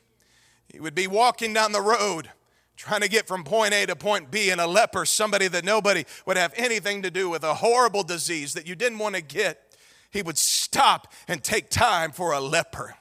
He 0.73 0.79
would 0.79 0.95
be 0.95 1.09
walking 1.09 1.53
down 1.53 1.73
the 1.73 1.83
road 1.83 2.31
trying 2.77 3.01
to 3.01 3.09
get 3.09 3.27
from 3.27 3.43
point 3.43 3.75
A 3.75 3.87
to 3.87 3.97
point 3.97 4.31
B, 4.31 4.51
and 4.51 4.61
a 4.61 4.67
leper, 4.69 5.05
somebody 5.05 5.49
that 5.49 5.65
nobody 5.65 6.05
would 6.25 6.37
have 6.37 6.55
anything 6.57 7.03
to 7.03 7.11
do 7.11 7.29
with, 7.29 7.43
a 7.43 7.55
horrible 7.55 8.05
disease 8.05 8.53
that 8.53 8.69
you 8.69 8.77
didn't 8.77 8.99
want 8.99 9.17
to 9.17 9.21
get, 9.21 9.77
he 10.13 10.23
would 10.23 10.39
stop 10.39 11.13
and 11.27 11.43
take 11.43 11.71
time 11.71 12.13
for 12.13 12.33
a 12.33 12.41
leper. 12.41 12.95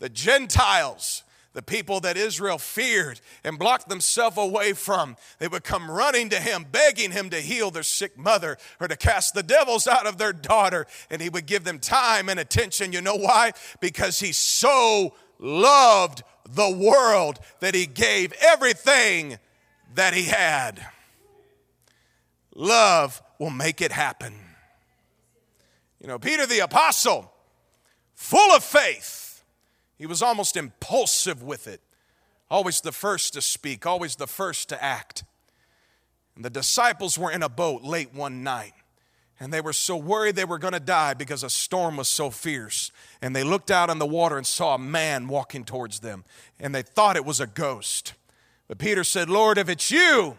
The 0.00 0.10
Gentiles, 0.10 1.22
the 1.56 1.62
people 1.62 2.00
that 2.00 2.18
Israel 2.18 2.58
feared 2.58 3.18
and 3.42 3.58
blocked 3.58 3.88
themselves 3.88 4.36
away 4.36 4.74
from, 4.74 5.16
they 5.38 5.48
would 5.48 5.64
come 5.64 5.90
running 5.90 6.28
to 6.28 6.36
him, 6.38 6.66
begging 6.70 7.12
him 7.12 7.30
to 7.30 7.40
heal 7.40 7.70
their 7.70 7.82
sick 7.82 8.18
mother 8.18 8.58
or 8.78 8.86
to 8.88 8.94
cast 8.94 9.32
the 9.32 9.42
devils 9.42 9.86
out 9.86 10.06
of 10.06 10.18
their 10.18 10.34
daughter. 10.34 10.86
And 11.10 11.22
he 11.22 11.30
would 11.30 11.46
give 11.46 11.64
them 11.64 11.78
time 11.78 12.28
and 12.28 12.38
attention. 12.38 12.92
You 12.92 13.00
know 13.00 13.16
why? 13.16 13.52
Because 13.80 14.20
he 14.20 14.32
so 14.32 15.14
loved 15.38 16.22
the 16.46 16.70
world 16.70 17.38
that 17.60 17.74
he 17.74 17.86
gave 17.86 18.34
everything 18.38 19.38
that 19.94 20.12
he 20.12 20.24
had. 20.24 20.86
Love 22.54 23.22
will 23.38 23.48
make 23.48 23.80
it 23.80 23.92
happen. 23.92 24.34
You 26.02 26.08
know, 26.08 26.18
Peter 26.18 26.44
the 26.44 26.58
Apostle, 26.58 27.32
full 28.14 28.54
of 28.54 28.62
faith, 28.62 29.25
he 29.98 30.06
was 30.06 30.22
almost 30.22 30.56
impulsive 30.56 31.42
with 31.42 31.66
it, 31.66 31.80
always 32.50 32.80
the 32.80 32.92
first 32.92 33.34
to 33.34 33.42
speak, 33.42 33.86
always 33.86 34.16
the 34.16 34.26
first 34.26 34.68
to 34.68 34.82
act. 34.82 35.24
And 36.34 36.44
the 36.44 36.50
disciples 36.50 37.18
were 37.18 37.30
in 37.30 37.42
a 37.42 37.48
boat 37.48 37.82
late 37.82 38.14
one 38.14 38.42
night. 38.42 38.74
And 39.38 39.52
they 39.52 39.60
were 39.60 39.74
so 39.74 39.96
worried 39.96 40.34
they 40.34 40.46
were 40.46 40.58
going 40.58 40.72
to 40.72 40.80
die 40.80 41.12
because 41.14 41.42
a 41.42 41.50
storm 41.50 41.96
was 41.96 42.08
so 42.08 42.30
fierce. 42.30 42.90
And 43.20 43.36
they 43.36 43.44
looked 43.44 43.70
out 43.70 43.90
on 43.90 43.98
the 43.98 44.06
water 44.06 44.38
and 44.38 44.46
saw 44.46 44.74
a 44.74 44.78
man 44.78 45.28
walking 45.28 45.64
towards 45.64 46.00
them. 46.00 46.24
And 46.58 46.74
they 46.74 46.82
thought 46.82 47.16
it 47.16 47.24
was 47.24 47.40
a 47.40 47.46
ghost. 47.46 48.14
But 48.68 48.78
Peter 48.78 49.04
said, 49.04 49.28
Lord, 49.28 49.58
if 49.58 49.68
it's 49.68 49.90
you, 49.90 50.38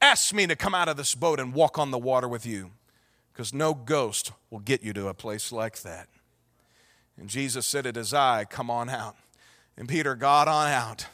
ask 0.00 0.32
me 0.34 0.46
to 0.46 0.56
come 0.56 0.74
out 0.74 0.88
of 0.88 0.96
this 0.96 1.14
boat 1.14 1.38
and 1.38 1.52
walk 1.52 1.78
on 1.78 1.90
the 1.90 1.98
water 1.98 2.28
with 2.28 2.46
you. 2.46 2.70
Because 3.32 3.52
no 3.52 3.74
ghost 3.74 4.32
will 4.50 4.60
get 4.60 4.82
you 4.82 4.94
to 4.94 5.08
a 5.08 5.14
place 5.14 5.52
like 5.52 5.82
that. 5.82 6.08
And 7.18 7.28
Jesus 7.28 7.66
said, 7.66 7.86
It 7.86 7.96
is 7.96 8.12
I, 8.12 8.44
come 8.44 8.70
on 8.70 8.88
out. 8.88 9.16
And 9.76 9.88
Peter 9.88 10.14
got 10.14 10.48
on 10.48 10.68
out 10.68 11.06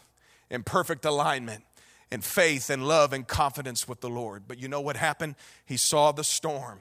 in 0.51 0.63
perfect 0.63 1.05
alignment 1.05 1.65
in 2.11 2.21
faith 2.21 2.69
and 2.69 2.87
love 2.87 3.13
and 3.13 3.27
confidence 3.27 3.89
with 3.89 4.01
the 4.01 4.11
Lord. 4.11 4.45
But 4.47 4.59
you 4.59 4.69
know 4.69 4.81
what 4.81 4.97
happened? 4.97 5.35
He 5.65 5.77
saw 5.77 6.13
the 6.13 6.25
storm 6.25 6.81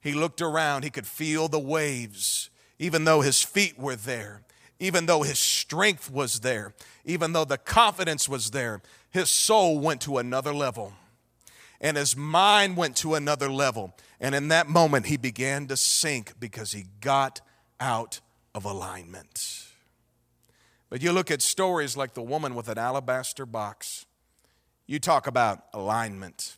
he 0.00 0.12
looked 0.12 0.40
around, 0.40 0.82
he 0.82 0.90
could 0.90 1.06
feel 1.06 1.48
the 1.48 1.58
waves, 1.58 2.48
even 2.78 3.04
though 3.04 3.20
his 3.20 3.42
feet 3.42 3.78
were 3.78 3.96
there, 3.96 4.42
even 4.78 5.06
though 5.06 5.22
his 5.22 5.38
strength 5.38 6.10
was 6.10 6.40
there, 6.40 6.74
even 7.04 7.32
though 7.32 7.44
the 7.44 7.58
confidence 7.58 8.28
was 8.28 8.50
there. 8.50 8.80
His 9.10 9.28
soul 9.28 9.78
went 9.78 10.00
to 10.02 10.16
another 10.16 10.54
level, 10.54 10.94
and 11.80 11.96
his 11.98 12.16
mind 12.16 12.78
went 12.78 12.96
to 12.96 13.14
another 13.14 13.50
level. 13.50 13.94
And 14.18 14.34
in 14.34 14.48
that 14.48 14.68
moment, 14.68 15.06
he 15.06 15.18
began 15.18 15.66
to 15.66 15.76
sink 15.76 16.32
because 16.40 16.72
he 16.72 16.86
got 17.00 17.42
out 17.78 18.20
of 18.54 18.64
alignment. 18.64 19.66
But 20.88 21.02
you 21.02 21.12
look 21.12 21.30
at 21.30 21.40
stories 21.40 21.96
like 21.96 22.14
the 22.14 22.22
woman 22.22 22.54
with 22.54 22.68
an 22.68 22.78
alabaster 22.78 23.46
box, 23.46 24.06
you 24.86 24.98
talk 24.98 25.26
about 25.26 25.64
alignment. 25.72 26.56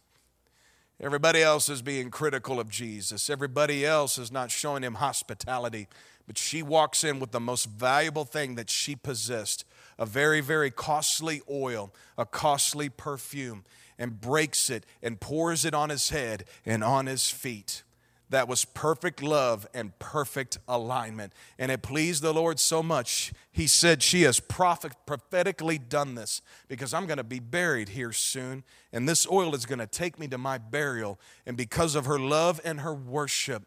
Everybody 0.99 1.43
else 1.43 1.69
is 1.69 1.83
being 1.83 2.11
critical 2.11 2.59
of 2.59 2.71
Jesus. 2.71 3.29
Everybody 3.29 3.85
else 3.85 4.17
is 4.19 4.33
not 4.33 4.51
showing 4.51 4.83
him 4.83 4.95
hospitality. 4.95 5.89
But 6.27 6.39
she 6.39 6.63
walks 6.63 7.05
in 7.05 7.19
with 7.19 7.33
the 7.33 7.41
most 7.41 7.67
valuable 7.67 8.25
thing 8.25 8.55
that 8.55 8.71
she 8.71 8.95
possessed 8.95 9.65
a 9.99 10.07
very, 10.07 10.41
very 10.41 10.71
costly 10.71 11.43
oil, 11.51 11.93
a 12.17 12.25
costly 12.25 12.89
perfume, 12.89 13.65
and 13.99 14.21
breaks 14.21 14.71
it 14.71 14.87
and 15.03 15.21
pours 15.21 15.65
it 15.65 15.75
on 15.75 15.91
his 15.91 16.11
head 16.11 16.45
and 16.65 16.83
on 16.83 17.07
his 17.07 17.29
feet 17.29 17.83
that 18.33 18.49
was 18.49 18.65
perfect 18.65 19.23
love 19.23 19.67
and 19.73 19.97
perfect 19.99 20.59
alignment. 20.67 21.33
And 21.59 21.71
it 21.71 21.83
pleased 21.83 22.23
the 22.23 22.35
Lord 22.35 22.59
so 22.59 22.83
much, 22.83 23.33
He 23.53 23.67
said, 23.67 24.03
She 24.03 24.23
has 24.23 24.41
prophet, 24.41 24.93
prophetically 25.07 25.79
done 25.79 26.15
this 26.15 26.43
because 26.69 26.93
I'm 26.93 27.07
going 27.07 27.19
to 27.19 27.25
be 27.25 27.39
buried 27.39 27.91
here 27.91 28.13
soon. 28.13 28.65
And 28.93 29.09
this 29.09 29.27
oil 29.31 29.55
is 29.55 29.67
going 29.67 29.79
to 29.79 29.87
take 29.87 30.19
me 30.19 30.29
to 30.29 30.39
my 30.39 30.59
burial. 30.59 31.21
And 31.47 31.57
because 31.57 31.95
of 31.95 32.07
her 32.07 32.19
love 32.19 32.61
and 32.65 32.81
her 32.81 32.95
worship, 32.95 33.65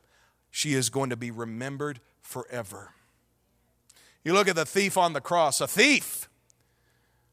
she 0.52 0.74
is 0.74 0.90
going 0.90 1.10
to 1.10 1.18
be 1.18 1.32
remembered 1.32 2.00
forever. 2.22 2.92
You 4.24 4.34
look 4.34 4.48
at 4.48 4.56
the 4.56 4.66
thief 4.66 4.98
on 4.98 5.14
the 5.14 5.22
cross, 5.22 5.62
a 5.62 5.68
thief. 5.68 6.28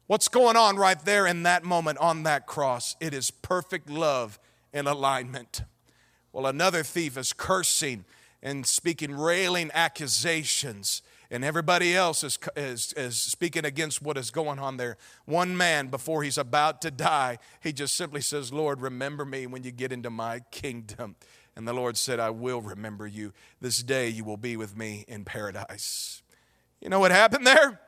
What's 0.07 0.27
going 0.27 0.55
on 0.55 0.75
right 0.75 1.03
there 1.03 1.25
in 1.25 1.43
that 1.43 1.63
moment 1.63 1.97
on 1.97 2.23
that 2.23 2.45
cross? 2.45 2.95
It 2.99 3.13
is 3.13 3.31
perfect 3.31 3.89
love 3.89 4.37
and 4.71 4.87
alignment. 4.87 5.63
Well, 6.33 6.47
another 6.47 6.81
thief 6.83 7.15
is 7.15 7.31
cursing 7.31 8.05
and 8.41 8.65
speaking 8.65 9.15
railing 9.15 9.69
accusations, 9.73 11.01
and 11.31 11.45
everybody 11.45 11.95
else 11.95 12.23
is, 12.23 12.37
is, 12.55 12.91
is 12.97 13.15
speaking 13.15 13.63
against 13.65 14.01
what 14.01 14.17
is 14.17 14.31
going 14.31 14.59
on 14.59 14.77
there. 14.77 14.97
One 15.25 15.55
man, 15.55 15.87
before 15.87 16.23
he's 16.23 16.37
about 16.37 16.81
to 16.81 16.91
die, 16.91 17.37
he 17.61 17.71
just 17.71 17.95
simply 17.95 18.19
says, 18.19 18.51
Lord, 18.51 18.81
remember 18.81 19.23
me 19.23 19.47
when 19.47 19.63
you 19.63 19.71
get 19.71 19.93
into 19.93 20.09
my 20.09 20.41
kingdom. 20.51 21.15
And 21.55 21.67
the 21.67 21.73
Lord 21.73 21.97
said, 21.97 22.19
I 22.19 22.31
will 22.31 22.61
remember 22.61 23.05
you. 23.05 23.31
This 23.61 23.83
day 23.83 24.09
you 24.09 24.23
will 24.23 24.37
be 24.37 24.57
with 24.57 24.75
me 24.75 25.05
in 25.07 25.23
paradise. 25.23 26.23
You 26.81 26.89
know 26.89 26.99
what 26.99 27.11
happened 27.11 27.45
there? 27.45 27.79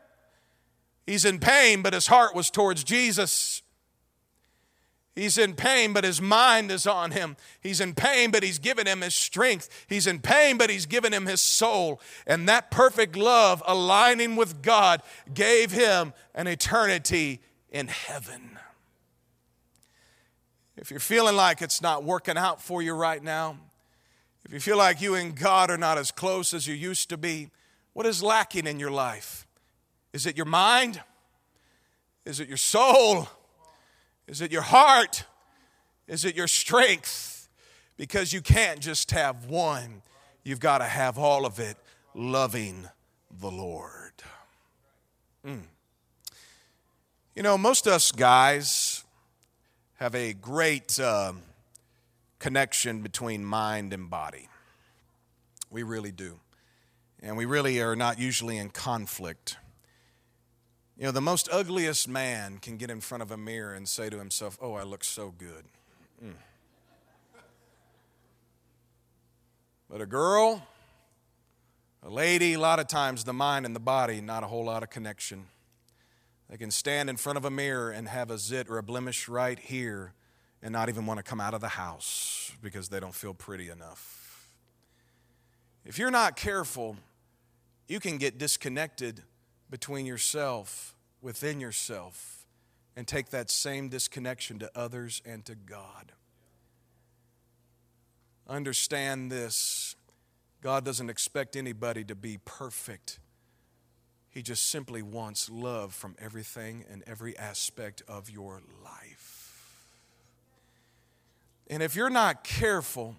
He's 1.05 1.25
in 1.25 1.39
pain, 1.39 1.81
but 1.81 1.93
his 1.93 2.07
heart 2.07 2.35
was 2.35 2.49
towards 2.49 2.83
Jesus. 2.83 3.61
He's 5.15 5.37
in 5.37 5.53
pain, 5.53 5.93
but 5.93 6.03
his 6.03 6.21
mind 6.21 6.71
is 6.71 6.85
on 6.85 7.11
him. 7.11 7.37
He's 7.61 7.79
in 7.79 7.93
pain, 7.93 8.31
but 8.31 8.43
he's 8.43 8.59
given 8.59 8.85
him 8.85 8.99
his 8.99 9.15
strength. 9.15 9.85
He's 9.87 10.07
in 10.07 10.19
pain, 10.19 10.57
but 10.57 10.69
he's 10.69 10.85
given 10.85 11.13
him 11.13 11.25
his 11.25 11.39
soul. 11.39 12.01
And 12.27 12.49
that 12.49 12.69
perfect 12.69 13.15
love, 13.15 13.63
aligning 13.65 14.35
with 14.35 14.61
God, 14.61 15.01
gave 15.33 15.71
him 15.71 16.13
an 16.33 16.47
eternity 16.47 17.39
in 17.69 17.87
heaven. 17.87 18.59
If 20.75 20.91
you're 20.91 20.99
feeling 20.99 21.37
like 21.37 21.61
it's 21.61 21.81
not 21.81 22.03
working 22.03 22.35
out 22.35 22.61
for 22.61 22.81
you 22.81 22.93
right 22.93 23.23
now, 23.23 23.57
if 24.43 24.51
you 24.51 24.59
feel 24.59 24.77
like 24.77 25.01
you 25.01 25.15
and 25.15 25.33
God 25.33 25.71
are 25.71 25.77
not 25.77 25.97
as 25.97 26.11
close 26.11 26.53
as 26.53 26.67
you 26.67 26.75
used 26.75 27.09
to 27.09 27.17
be, 27.17 27.49
what 27.93 28.05
is 28.05 28.21
lacking 28.21 28.67
in 28.67 28.81
your 28.81 28.91
life? 28.91 29.47
Is 30.11 30.25
it 30.25 30.35
your 30.35 30.45
mind? 30.45 31.01
Is 32.25 32.41
it 32.41 32.49
your 32.49 32.57
soul? 32.57 33.29
Is 34.27 34.41
it 34.41 34.51
your 34.51 34.63
heart? 34.63 35.25
Is 36.07 36.25
it 36.25 36.35
your 36.35 36.47
strength? 36.47 37.47
Because 37.97 38.33
you 38.33 38.41
can't 38.41 38.79
just 38.79 39.11
have 39.11 39.45
one, 39.45 40.01
you've 40.43 40.59
got 40.59 40.79
to 40.79 40.85
have 40.85 41.17
all 41.17 41.45
of 41.45 41.59
it 41.59 41.77
loving 42.13 42.87
the 43.39 43.49
Lord. 43.49 44.11
Mm. 45.45 45.61
You 47.35 47.43
know, 47.43 47.57
most 47.57 47.87
of 47.87 47.93
us 47.93 48.11
guys 48.11 49.03
have 49.95 50.15
a 50.15 50.33
great 50.33 50.99
uh, 50.99 51.33
connection 52.39 53.01
between 53.01 53.45
mind 53.45 53.93
and 53.93 54.09
body. 54.09 54.49
We 55.69 55.83
really 55.83 56.11
do. 56.11 56.39
And 57.21 57.37
we 57.37 57.45
really 57.45 57.81
are 57.81 57.95
not 57.95 58.19
usually 58.19 58.57
in 58.57 58.69
conflict. 58.69 59.57
You 60.97 61.03
know, 61.05 61.11
the 61.11 61.21
most 61.21 61.49
ugliest 61.51 62.07
man 62.07 62.57
can 62.59 62.77
get 62.77 62.89
in 62.89 63.01
front 63.01 63.21
of 63.21 63.29
a 63.29 63.37
mirror 63.37 63.73
and 63.73 63.87
say 63.87 64.09
to 64.09 64.17
himself, 64.17 64.57
Oh, 64.61 64.75
I 64.75 64.83
look 64.83 65.03
so 65.03 65.33
good. 65.37 65.65
Mm. 66.23 66.33
But 69.89 69.99
a 69.99 70.05
girl, 70.05 70.65
a 72.01 72.09
lady, 72.09 72.53
a 72.53 72.59
lot 72.59 72.79
of 72.79 72.87
times 72.87 73.25
the 73.25 73.33
mind 73.33 73.65
and 73.65 73.75
the 73.75 73.79
body, 73.81 74.21
not 74.21 74.43
a 74.43 74.47
whole 74.47 74.65
lot 74.65 74.83
of 74.83 74.89
connection. 74.89 75.47
They 76.49 76.57
can 76.57 76.71
stand 76.71 77.09
in 77.09 77.17
front 77.17 77.37
of 77.37 77.45
a 77.45 77.51
mirror 77.51 77.91
and 77.91 78.07
have 78.07 78.31
a 78.31 78.37
zit 78.37 78.69
or 78.69 78.77
a 78.77 78.83
blemish 78.83 79.27
right 79.27 79.59
here 79.59 80.13
and 80.61 80.71
not 80.71 80.87
even 80.87 81.05
want 81.05 81.17
to 81.17 81.23
come 81.23 81.41
out 81.41 81.53
of 81.53 81.61
the 81.61 81.67
house 81.67 82.53
because 82.61 82.87
they 82.87 83.01
don't 83.01 83.13
feel 83.13 83.33
pretty 83.33 83.69
enough. 83.69 84.49
If 85.83 85.99
you're 85.99 86.11
not 86.11 86.37
careful, 86.37 86.95
you 87.87 87.99
can 87.99 88.17
get 88.17 88.37
disconnected 88.37 89.21
between 89.75 90.05
yourself, 90.05 90.95
within 91.21 91.59
yourself, 91.59 92.45
and 92.95 93.05
take 93.05 93.31
that 93.31 93.51
same 93.51 93.89
disconnection 93.89 94.57
to 94.57 94.71
others 94.73 95.21
and 95.25 95.43
to 95.43 95.53
God. 95.53 96.13
Understand 98.47 99.29
this 99.29 99.97
God 100.61 100.85
doesn't 100.85 101.09
expect 101.09 101.57
anybody 101.57 102.05
to 102.05 102.15
be 102.15 102.39
perfect. 102.45 103.19
He 104.29 104.41
just 104.41 104.69
simply 104.69 105.01
wants 105.01 105.49
love 105.49 105.93
from 105.93 106.15
everything 106.19 106.85
and 106.89 107.03
every 107.05 107.37
aspect 107.37 108.01
of 108.07 108.29
your 108.29 108.61
life. 108.81 109.75
And 111.69 111.83
if 111.83 111.97
you're 111.97 112.09
not 112.09 112.45
careful, 112.45 113.17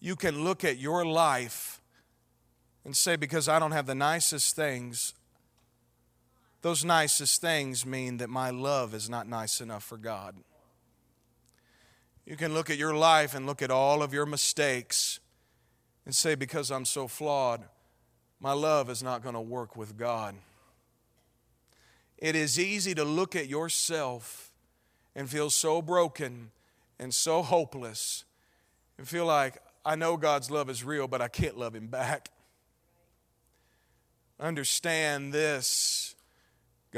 you 0.00 0.16
can 0.16 0.42
look 0.42 0.64
at 0.64 0.78
your 0.78 1.06
life 1.06 1.80
and 2.84 2.96
say, 2.96 3.14
because 3.14 3.48
I 3.48 3.60
don't 3.60 3.70
have 3.70 3.86
the 3.86 3.94
nicest 3.94 4.56
things, 4.56 5.14
those 6.62 6.84
nicest 6.84 7.40
things 7.40 7.86
mean 7.86 8.16
that 8.16 8.28
my 8.28 8.50
love 8.50 8.94
is 8.94 9.08
not 9.08 9.28
nice 9.28 9.60
enough 9.60 9.84
for 9.84 9.96
God. 9.96 10.36
You 12.26 12.36
can 12.36 12.52
look 12.52 12.68
at 12.68 12.76
your 12.76 12.94
life 12.94 13.34
and 13.34 13.46
look 13.46 13.62
at 13.62 13.70
all 13.70 14.02
of 14.02 14.12
your 14.12 14.26
mistakes 14.26 15.20
and 16.04 16.14
say, 16.14 16.34
because 16.34 16.70
I'm 16.70 16.84
so 16.84 17.08
flawed, 17.08 17.64
my 18.40 18.52
love 18.52 18.90
is 18.90 19.02
not 19.02 19.22
going 19.22 19.34
to 19.34 19.40
work 19.40 19.76
with 19.76 19.96
God. 19.96 20.34
It 22.18 22.34
is 22.34 22.58
easy 22.58 22.94
to 22.94 23.04
look 23.04 23.36
at 23.36 23.48
yourself 23.48 24.52
and 25.14 25.30
feel 25.30 25.50
so 25.50 25.80
broken 25.80 26.50
and 26.98 27.14
so 27.14 27.42
hopeless 27.42 28.24
and 28.98 29.06
feel 29.06 29.24
like, 29.26 29.62
I 29.84 29.94
know 29.94 30.16
God's 30.16 30.50
love 30.50 30.68
is 30.68 30.84
real, 30.84 31.08
but 31.08 31.22
I 31.22 31.28
can't 31.28 31.56
love 31.56 31.74
Him 31.74 31.86
back. 31.86 32.30
Understand 34.40 35.32
this 35.32 36.14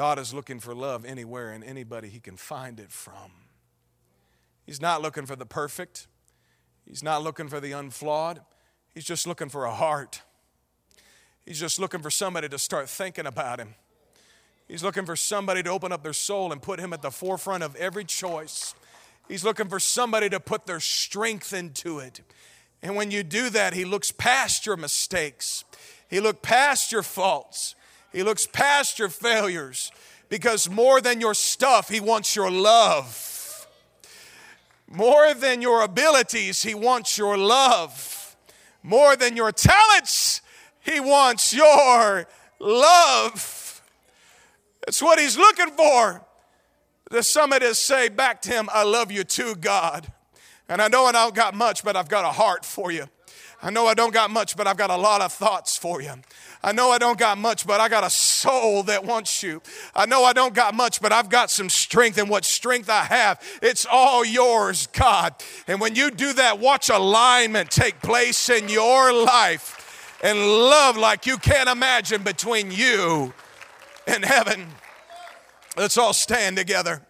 God 0.01 0.19
is 0.19 0.33
looking 0.33 0.61
for 0.61 0.75
love 0.75 1.05
anywhere 1.05 1.51
and 1.51 1.63
anybody 1.63 2.09
He 2.09 2.21
can 2.21 2.39
find 2.39 2.81
it 2.81 2.91
from. 2.91 3.33
He's 4.65 4.81
not 4.81 5.03
looking 5.03 5.27
for 5.27 5.37
the 5.37 5.45
perfect, 5.45 6.07
He's 6.87 7.03
not 7.03 7.23
looking 7.23 7.49
for 7.49 7.61
the 7.61 7.73
unflawed, 7.73 8.41
He's 8.95 9.05
just 9.05 9.27
looking 9.27 9.51
for 9.51 9.67
a 9.67 9.75
heart. 9.75 10.23
He's 11.45 11.61
just 11.61 11.79
looking 11.79 12.01
for 12.01 12.11
somebody 12.11 12.49
to 12.49 12.59
start 12.59 12.89
thinking 12.89 13.27
about 13.27 13.61
Him. 13.61 13.75
He's 14.67 14.83
looking 14.83 15.05
for 15.05 15.17
somebody 15.17 15.63
to 15.65 15.69
open 15.69 15.93
up 15.93 16.03
their 16.03 16.15
soul 16.15 16.51
and 16.51 16.63
put 16.63 16.81
Him 16.81 16.95
at 16.95 17.03
the 17.03 17.11
forefront 17.11 17.63
of 17.63 17.77
every 17.77 18.07
choice. 18.07 18.75
He's 19.29 19.45
looking 19.45 19.69
for 19.69 19.79
somebody 19.79 20.31
to 20.31 20.41
put 20.41 20.65
their 20.65 20.81
strength 20.81 21.53
into 21.53 21.99
it. 21.99 22.23
And 22.81 22.97
when 22.97 23.11
you 23.11 23.23
do 23.23 23.51
that, 23.51 23.75
He 23.75 23.85
looks 23.85 24.13
past 24.13 24.65
your 24.65 24.79
mistakes, 24.79 25.63
He 26.09 26.21
looks 26.21 26.39
past 26.41 26.91
your 26.91 27.03
faults, 27.03 27.75
He 28.13 28.23
looks 28.23 28.47
past 28.47 28.99
your 28.99 29.09
failures. 29.09 29.93
Because 30.29 30.71
more 30.71 31.01
than 31.01 31.21
your 31.21 31.35
stuff, 31.35 31.89
He 31.89 32.01
wants 32.01 32.37
your 32.37 32.51
love. 32.51 33.67
More 34.89 35.35
than 35.35 35.61
your 35.61 35.83
abilities, 35.83 36.63
He 36.63 36.75
wants 36.75 37.19
your 37.19 37.37
love. 37.37 38.37
More 38.83 39.17
than 39.17 39.37
your 39.37 39.53
talents, 39.53 40.41
He 40.81 41.01
wants 41.01 41.53
your 41.53 42.27
love. 42.59 43.83
That's 44.87 45.03
what 45.03 45.19
He's 45.19 45.37
looking 45.37 45.71
for. 45.71 46.25
The 47.11 47.25
summit 47.25 47.63
is 47.63 47.79
say 47.79 48.09
back 48.09 48.41
to 48.43 48.51
Him, 48.51 48.69
I 48.73 48.85
love 48.85 49.11
you 49.11 49.25
too, 49.25 49.57
God. 49.57 50.13
And 50.69 50.81
I 50.81 50.87
know 50.87 51.07
I 51.07 51.13
don't 51.13 51.35
got 51.35 51.55
much, 51.55 51.83
but 51.83 51.97
I've 51.97 52.09
got 52.09 52.25
a 52.25 52.31
heart 52.31 52.65
for 52.65 52.93
you. 52.93 53.09
I 53.63 53.71
know 53.71 53.87
I 53.87 53.95
don't 53.95 54.15
got 54.15 54.31
much, 54.31 54.57
but 54.57 54.67
I've 54.67 54.77
got 54.77 54.91
a 54.91 54.97
lot 54.97 55.21
of 55.21 55.33
thoughts 55.33 55.77
for 55.77 56.01
you. 56.01 56.15
I 56.63 56.73
know 56.73 56.91
I 56.91 56.99
don't 56.99 57.19
got 57.19 57.39
much, 57.39 57.67
but 57.67 57.81
I 57.81 57.89
got 57.89 58.05
a 58.05 58.11
soul 58.11 58.83
that 58.85 59.05
wants 59.05 59.43
you. 59.43 59.63
I 59.95 60.05
know 60.05 60.25
I 60.25 60.35
don't 60.35 60.55
got 60.55 60.75
much, 60.75 61.01
but 61.01 61.11
I've 61.11 61.31
got 61.31 61.51
some 61.51 61.71
strength, 61.71 62.19
and 62.19 62.29
what 62.29 62.45
strength 62.45 62.91
I 62.91 63.05
have, 63.05 63.43
it's 63.63 63.87
all 63.91 64.25
yours, 64.25 64.87
God. 64.89 65.35
And 65.67 65.81
when 65.81 65.95
you 65.95 66.11
do 66.11 66.35
that, 66.35 66.59
watch 66.59 66.91
alignment 66.91 67.71
take 67.71 68.01
place 68.03 68.51
in 68.51 68.69
your 68.69 69.13
life 69.13 70.19
and 70.23 70.39
love 70.39 70.99
like 70.99 71.25
you 71.25 71.39
can't 71.39 71.69
imagine 71.69 72.23
between 72.23 72.71
you 72.71 73.33
and 74.07 74.23
heaven. 74.23 74.67
Let's 75.79 75.97
all 75.97 76.13
stand 76.13 76.59
together. 76.59 77.01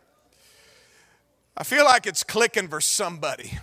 I 1.57 1.65
feel 1.65 1.85
like 1.85 2.07
it's 2.07 2.23
clicking 2.23 2.69
for 2.69 2.81
somebody. 2.81 3.59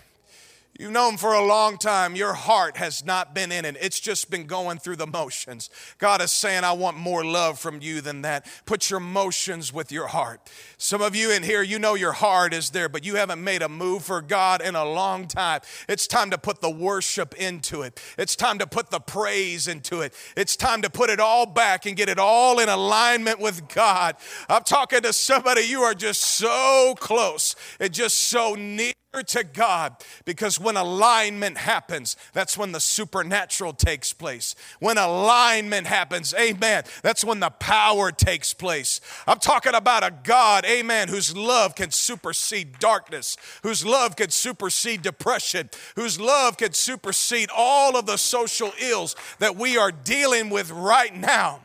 You've 0.79 0.91
known 0.91 1.17
for 1.17 1.33
a 1.33 1.43
long 1.43 1.79
time, 1.79 2.15
your 2.15 2.33
heart 2.33 2.77
has 2.77 3.03
not 3.03 3.33
been 3.33 3.51
in 3.51 3.65
it. 3.65 3.77
It's 3.81 3.99
just 3.99 4.29
been 4.29 4.45
going 4.45 4.77
through 4.77 4.97
the 4.97 5.07
motions. 5.07 5.71
God 5.97 6.21
is 6.21 6.31
saying, 6.31 6.63
I 6.63 6.73
want 6.73 6.97
more 6.97 7.25
love 7.25 7.57
from 7.57 7.81
you 7.81 7.99
than 7.99 8.21
that. 8.21 8.45
Put 8.67 8.91
your 8.91 8.99
motions 8.99 9.73
with 9.73 9.91
your 9.91 10.05
heart. 10.05 10.39
Some 10.77 11.01
of 11.01 11.15
you 11.15 11.31
in 11.31 11.41
here, 11.41 11.63
you 11.63 11.79
know 11.79 11.95
your 11.95 12.11
heart 12.11 12.53
is 12.53 12.69
there, 12.69 12.89
but 12.89 13.03
you 13.03 13.15
haven't 13.15 13.43
made 13.43 13.63
a 13.63 13.69
move 13.69 14.03
for 14.03 14.21
God 14.21 14.61
in 14.61 14.75
a 14.75 14.85
long 14.85 15.27
time. 15.27 15.61
It's 15.89 16.05
time 16.05 16.29
to 16.29 16.37
put 16.37 16.61
the 16.61 16.69
worship 16.69 17.33
into 17.33 17.81
it, 17.81 17.99
it's 18.19 18.35
time 18.35 18.59
to 18.59 18.67
put 18.67 18.91
the 18.91 18.99
praise 18.99 19.67
into 19.67 20.01
it. 20.01 20.13
It's 20.35 20.55
time 20.55 20.83
to 20.83 20.91
put 20.91 21.09
it 21.09 21.19
all 21.19 21.47
back 21.47 21.87
and 21.87 21.95
get 21.95 22.07
it 22.07 22.19
all 22.19 22.59
in 22.59 22.69
alignment 22.69 23.39
with 23.39 23.67
God. 23.67 24.15
I'm 24.47 24.63
talking 24.63 25.01
to 25.01 25.13
somebody, 25.13 25.61
you 25.61 25.81
are 25.81 25.95
just 25.95 26.21
so 26.21 26.93
close 26.99 27.55
and 27.79 27.91
just 27.91 28.17
so 28.17 28.53
near 28.53 28.93
to 29.23 29.43
God 29.43 29.95
because 30.25 30.59
when 30.59 30.77
alignment 30.77 31.57
happens, 31.57 32.15
that's 32.33 32.57
when 32.57 32.71
the 32.71 32.79
supernatural 32.79 33.73
takes 33.73 34.13
place. 34.13 34.55
When 34.79 34.97
alignment 34.97 35.87
happens, 35.87 36.33
amen, 36.33 36.83
that's 37.01 37.23
when 37.23 37.39
the 37.39 37.49
power 37.49 38.11
takes 38.11 38.53
place. 38.53 39.01
I'm 39.25 39.39
talking 39.39 39.73
about 39.73 40.03
a 40.03 40.13
God, 40.23 40.65
amen, 40.65 41.07
whose 41.07 41.35
love 41.35 41.75
can 41.75 41.91
supersede 41.91 42.79
darkness, 42.79 43.37
whose 43.63 43.85
love 43.85 44.15
can 44.15 44.29
supersede 44.29 45.01
depression, 45.01 45.69
whose 45.95 46.19
love 46.19 46.57
can 46.57 46.73
supersede 46.73 47.49
all 47.55 47.97
of 47.97 48.05
the 48.05 48.17
social 48.17 48.71
ills 48.79 49.15
that 49.39 49.55
we 49.55 49.77
are 49.77 49.91
dealing 49.91 50.49
with 50.49 50.69
right 50.71 51.15
now. 51.15 51.61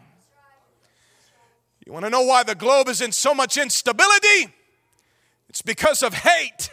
You 1.85 1.93
want 1.93 2.05
to 2.05 2.11
know 2.11 2.23
why 2.23 2.45
the 2.45 2.55
globe 2.55 2.89
is 2.89 3.01
in 3.01 3.11
so 3.13 3.35
much 3.35 3.59
instability? 3.59 4.55
It's 5.49 5.63
because 5.63 6.03
of 6.03 6.15
hate. 6.15 6.71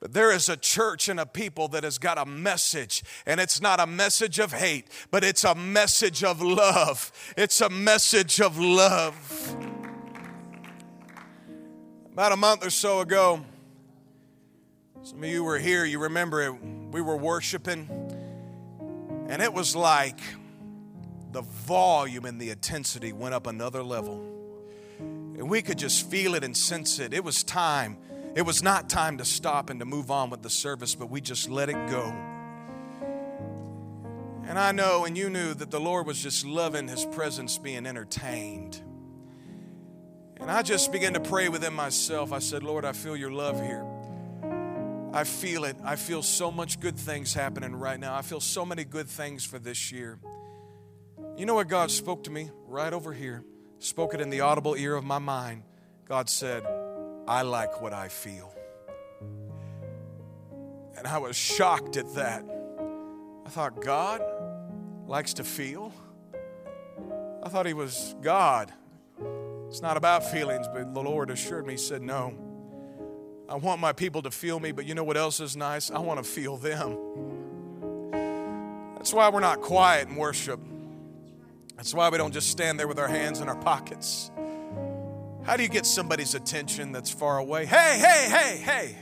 But 0.00 0.14
there 0.14 0.32
is 0.32 0.48
a 0.48 0.56
church 0.56 1.10
and 1.10 1.20
a 1.20 1.26
people 1.26 1.68
that 1.68 1.84
has 1.84 1.98
got 1.98 2.16
a 2.16 2.24
message, 2.24 3.04
and 3.26 3.38
it's 3.38 3.60
not 3.60 3.80
a 3.80 3.86
message 3.86 4.38
of 4.38 4.54
hate, 4.54 4.86
but 5.10 5.22
it's 5.22 5.44
a 5.44 5.54
message 5.54 6.24
of 6.24 6.40
love. 6.40 7.12
It's 7.36 7.60
a 7.60 7.68
message 7.68 8.40
of 8.40 8.58
love. 8.58 9.56
About 12.14 12.32
a 12.32 12.36
month 12.36 12.64
or 12.66 12.70
so 12.70 13.00
ago, 13.00 13.44
some 15.02 15.22
of 15.22 15.28
you 15.28 15.44
were 15.44 15.58
here, 15.58 15.84
you 15.84 15.98
remember 15.98 16.42
it, 16.42 16.52
we 16.92 17.02
were 17.02 17.16
worshiping, 17.16 17.88
and 19.28 19.42
it 19.42 19.52
was 19.52 19.76
like 19.76 20.18
the 21.32 21.42
volume 21.42 22.24
and 22.24 22.40
the 22.40 22.50
intensity 22.50 23.12
went 23.12 23.34
up 23.34 23.46
another 23.46 23.82
level. 23.82 24.26
And 24.98 25.48
we 25.48 25.60
could 25.62 25.78
just 25.78 26.10
feel 26.10 26.34
it 26.34 26.42
and 26.42 26.56
sense 26.56 26.98
it. 26.98 27.14
It 27.14 27.22
was 27.22 27.42
time 27.42 27.98
it 28.34 28.42
was 28.42 28.62
not 28.62 28.88
time 28.88 29.18
to 29.18 29.24
stop 29.24 29.70
and 29.70 29.80
to 29.80 29.86
move 29.86 30.10
on 30.10 30.30
with 30.30 30.42
the 30.42 30.50
service, 30.50 30.94
but 30.94 31.10
we 31.10 31.20
just 31.20 31.50
let 31.50 31.68
it 31.68 31.88
go. 31.88 32.14
And 34.46 34.58
I 34.58 34.72
know, 34.72 35.04
and 35.04 35.16
you 35.16 35.30
knew, 35.30 35.54
that 35.54 35.70
the 35.70 35.80
Lord 35.80 36.06
was 36.06 36.20
just 36.20 36.44
loving 36.44 36.88
His 36.88 37.04
presence 37.04 37.58
being 37.58 37.86
entertained. 37.86 38.80
And 40.40 40.50
I 40.50 40.62
just 40.62 40.90
began 40.90 41.12
to 41.14 41.20
pray 41.20 41.48
within 41.48 41.74
myself. 41.74 42.32
I 42.32 42.38
said, 42.38 42.62
Lord, 42.62 42.84
I 42.84 42.92
feel 42.92 43.16
your 43.16 43.30
love 43.30 43.60
here. 43.60 43.86
I 45.12 45.24
feel 45.24 45.64
it. 45.64 45.76
I 45.84 45.96
feel 45.96 46.22
so 46.22 46.50
much 46.50 46.80
good 46.80 46.96
things 46.96 47.34
happening 47.34 47.74
right 47.74 47.98
now. 47.98 48.14
I 48.14 48.22
feel 48.22 48.40
so 48.40 48.64
many 48.64 48.84
good 48.84 49.08
things 49.08 49.44
for 49.44 49.58
this 49.58 49.92
year. 49.92 50.18
You 51.36 51.46
know 51.46 51.54
what 51.54 51.68
God 51.68 51.90
spoke 51.90 52.24
to 52.24 52.30
me 52.30 52.50
right 52.66 52.92
over 52.92 53.12
here? 53.12 53.44
Spoke 53.80 54.14
it 54.14 54.20
in 54.20 54.30
the 54.30 54.40
audible 54.40 54.74
ear 54.76 54.94
of 54.94 55.04
my 55.04 55.18
mind. 55.18 55.62
God 56.06 56.28
said, 56.28 56.64
I 57.30 57.42
like 57.42 57.80
what 57.80 57.92
I 57.92 58.08
feel. 58.08 58.52
And 60.98 61.06
I 61.06 61.18
was 61.18 61.36
shocked 61.36 61.96
at 61.96 62.12
that. 62.16 62.44
I 63.46 63.48
thought, 63.48 63.80
God 63.80 64.20
likes 65.06 65.34
to 65.34 65.44
feel? 65.44 65.92
I 67.44 67.48
thought 67.48 67.66
He 67.66 67.72
was 67.72 68.16
God. 68.20 68.72
It's 69.68 69.80
not 69.80 69.96
about 69.96 70.28
feelings, 70.28 70.66
but 70.74 70.92
the 70.92 71.00
Lord 71.00 71.30
assured 71.30 71.68
me, 71.68 71.74
He 71.74 71.78
said, 71.78 72.02
No. 72.02 72.34
I 73.48 73.54
want 73.54 73.80
my 73.80 73.92
people 73.92 74.22
to 74.22 74.32
feel 74.32 74.58
me, 74.58 74.72
but 74.72 74.84
you 74.84 74.96
know 74.96 75.04
what 75.04 75.16
else 75.16 75.38
is 75.38 75.56
nice? 75.56 75.88
I 75.92 76.00
want 76.00 76.20
to 76.20 76.28
feel 76.28 76.56
them. 76.56 76.98
That's 78.96 79.14
why 79.14 79.28
we're 79.28 79.38
not 79.38 79.60
quiet 79.60 80.08
in 80.08 80.16
worship. 80.16 80.58
That's 81.76 81.94
why 81.94 82.08
we 82.08 82.18
don't 82.18 82.32
just 82.32 82.48
stand 82.48 82.80
there 82.80 82.88
with 82.88 82.98
our 82.98 83.08
hands 83.08 83.38
in 83.38 83.48
our 83.48 83.56
pockets. 83.56 84.32
How 85.50 85.56
do 85.56 85.64
you 85.64 85.68
get 85.68 85.84
somebody's 85.84 86.36
attention 86.36 86.92
that's 86.92 87.10
far 87.10 87.38
away? 87.38 87.66
Hey, 87.66 87.98
hey, 87.98 88.28
hey, 88.30 88.56
hey. 88.58 88.96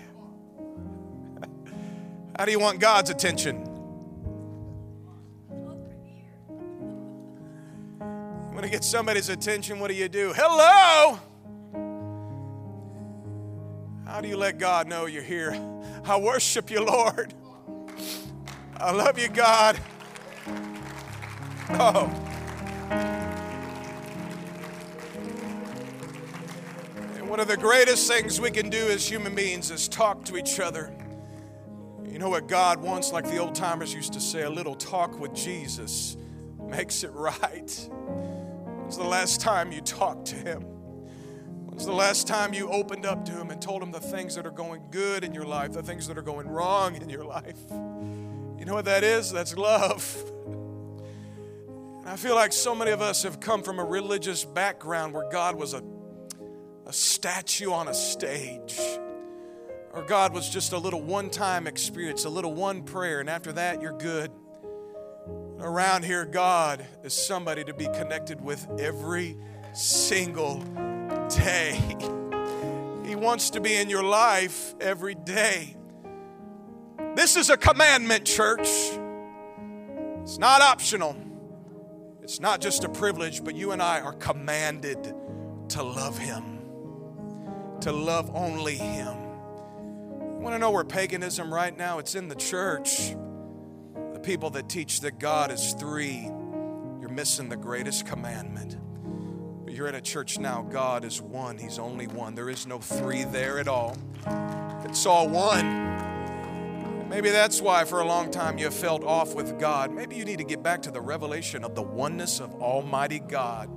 How 2.38 2.46
do 2.46 2.50
you 2.50 2.58
want 2.58 2.80
God's 2.80 3.10
attention? 3.10 3.66
You 8.00 8.54
want 8.54 8.62
to 8.62 8.70
get 8.70 8.82
somebody's 8.82 9.28
attention, 9.28 9.78
what 9.78 9.88
do 9.88 9.94
you 9.94 10.08
do? 10.08 10.32
Hello! 10.34 11.18
How 14.06 14.22
do 14.22 14.28
you 14.28 14.38
let 14.38 14.56
God 14.56 14.88
know 14.88 15.04
you're 15.04 15.22
here? 15.22 15.54
I 16.06 16.16
worship 16.16 16.70
you, 16.70 16.82
Lord. 16.82 17.34
I 18.78 18.92
love 18.92 19.18
you, 19.18 19.28
God. 19.28 19.78
Oh. 21.72 22.27
One 27.28 27.40
of 27.40 27.46
the 27.46 27.58
greatest 27.58 28.10
things 28.10 28.40
we 28.40 28.50
can 28.50 28.70
do 28.70 28.88
as 28.88 29.06
human 29.06 29.34
beings 29.34 29.70
is 29.70 29.86
talk 29.86 30.24
to 30.24 30.38
each 30.38 30.58
other. 30.58 30.90
You 32.10 32.18
know 32.18 32.30
what 32.30 32.48
God 32.48 32.80
wants, 32.80 33.12
like 33.12 33.26
the 33.26 33.36
old 33.36 33.54
timers 33.54 33.92
used 33.92 34.14
to 34.14 34.20
say, 34.20 34.44
a 34.44 34.50
little 34.50 34.74
talk 34.74 35.20
with 35.20 35.34
Jesus 35.34 36.16
makes 36.58 37.04
it 37.04 37.12
right. 37.12 37.88
When's 37.90 38.96
the 38.96 39.04
last 39.04 39.42
time 39.42 39.72
you 39.72 39.82
talked 39.82 40.24
to 40.28 40.36
Him? 40.36 40.62
When's 41.66 41.84
the 41.84 41.92
last 41.92 42.26
time 42.26 42.54
you 42.54 42.70
opened 42.70 43.04
up 43.04 43.26
to 43.26 43.32
Him 43.32 43.50
and 43.50 43.60
told 43.60 43.82
Him 43.82 43.92
the 43.92 44.00
things 44.00 44.34
that 44.36 44.46
are 44.46 44.50
going 44.50 44.84
good 44.90 45.22
in 45.22 45.34
your 45.34 45.44
life, 45.44 45.72
the 45.72 45.82
things 45.82 46.08
that 46.08 46.16
are 46.16 46.22
going 46.22 46.48
wrong 46.48 46.96
in 46.96 47.10
your 47.10 47.24
life? 47.24 47.60
You 47.70 48.64
know 48.64 48.72
what 48.72 48.86
that 48.86 49.04
is? 49.04 49.30
That's 49.30 49.54
love. 49.54 50.16
And 51.98 52.08
I 52.08 52.16
feel 52.16 52.34
like 52.34 52.54
so 52.54 52.74
many 52.74 52.90
of 52.90 53.02
us 53.02 53.22
have 53.24 53.38
come 53.38 53.62
from 53.62 53.78
a 53.78 53.84
religious 53.84 54.46
background 54.46 55.12
where 55.12 55.30
God 55.30 55.56
was 55.56 55.74
a, 55.74 55.82
a 56.88 56.92
statue 56.92 57.70
on 57.70 57.86
a 57.86 57.94
stage 57.94 58.80
or 59.98 60.04
God 60.04 60.32
was 60.32 60.48
just 60.48 60.72
a 60.72 60.78
little 60.78 61.02
one 61.02 61.30
time 61.30 61.66
experience, 61.66 62.24
a 62.24 62.28
little 62.28 62.54
one 62.54 62.82
prayer, 62.82 63.20
and 63.20 63.28
after 63.28 63.52
that, 63.52 63.82
you're 63.82 63.96
good. 63.96 64.30
Around 65.58 66.04
here, 66.04 66.24
God 66.24 66.86
is 67.02 67.12
somebody 67.12 67.64
to 67.64 67.74
be 67.74 67.86
connected 67.86 68.40
with 68.40 68.64
every 68.78 69.36
single 69.74 70.62
day. 71.28 71.80
He 73.04 73.16
wants 73.16 73.48
to 73.50 73.62
be 73.62 73.74
in 73.74 73.88
your 73.88 74.02
life 74.02 74.74
every 74.82 75.14
day. 75.14 75.74
This 77.14 77.36
is 77.38 77.48
a 77.48 77.56
commandment, 77.56 78.26
church. 78.26 78.68
It's 80.20 80.36
not 80.36 80.60
optional, 80.60 81.16
it's 82.22 82.38
not 82.38 82.60
just 82.60 82.84
a 82.84 82.88
privilege, 82.90 83.42
but 83.42 83.54
you 83.54 83.72
and 83.72 83.80
I 83.80 84.02
are 84.02 84.12
commanded 84.12 85.14
to 85.70 85.82
love 85.82 86.18
Him, 86.18 86.57
to 87.88 87.92
love 87.94 88.30
only 88.34 88.74
Him. 88.74 89.16
You 90.20 90.40
want 90.40 90.54
to 90.54 90.58
know 90.58 90.70
where 90.70 90.84
paganism 90.84 91.52
right 91.52 91.74
now? 91.74 91.98
It's 91.98 92.14
in 92.14 92.28
the 92.28 92.34
church. 92.34 93.14
The 94.12 94.20
people 94.20 94.50
that 94.50 94.68
teach 94.68 95.00
that 95.00 95.18
God 95.18 95.50
is 95.50 95.72
three, 95.72 96.24
you're 97.00 97.08
missing 97.08 97.48
the 97.48 97.56
greatest 97.56 98.04
commandment. 98.04 98.76
But 99.64 99.72
you're 99.72 99.86
in 99.86 99.94
a 99.94 100.02
church 100.02 100.38
now, 100.38 100.60
God 100.60 101.02
is 101.02 101.22
one. 101.22 101.56
He's 101.56 101.78
only 101.78 102.06
one. 102.06 102.34
There 102.34 102.50
is 102.50 102.66
no 102.66 102.78
three 102.78 103.24
there 103.24 103.58
at 103.58 103.68
all. 103.68 103.96
It's 104.84 105.06
all 105.06 105.26
one. 105.26 107.08
Maybe 107.08 107.30
that's 107.30 107.62
why 107.62 107.84
for 107.84 108.00
a 108.00 108.04
long 108.04 108.30
time 108.30 108.58
you 108.58 108.70
felt 108.70 109.02
off 109.02 109.34
with 109.34 109.58
God. 109.58 109.94
Maybe 109.94 110.14
you 110.14 110.26
need 110.26 110.38
to 110.38 110.44
get 110.44 110.62
back 110.62 110.82
to 110.82 110.90
the 110.90 111.00
revelation 111.00 111.64
of 111.64 111.74
the 111.74 111.80
oneness 111.80 112.38
of 112.38 112.54
Almighty 112.56 113.20
God. 113.20 113.70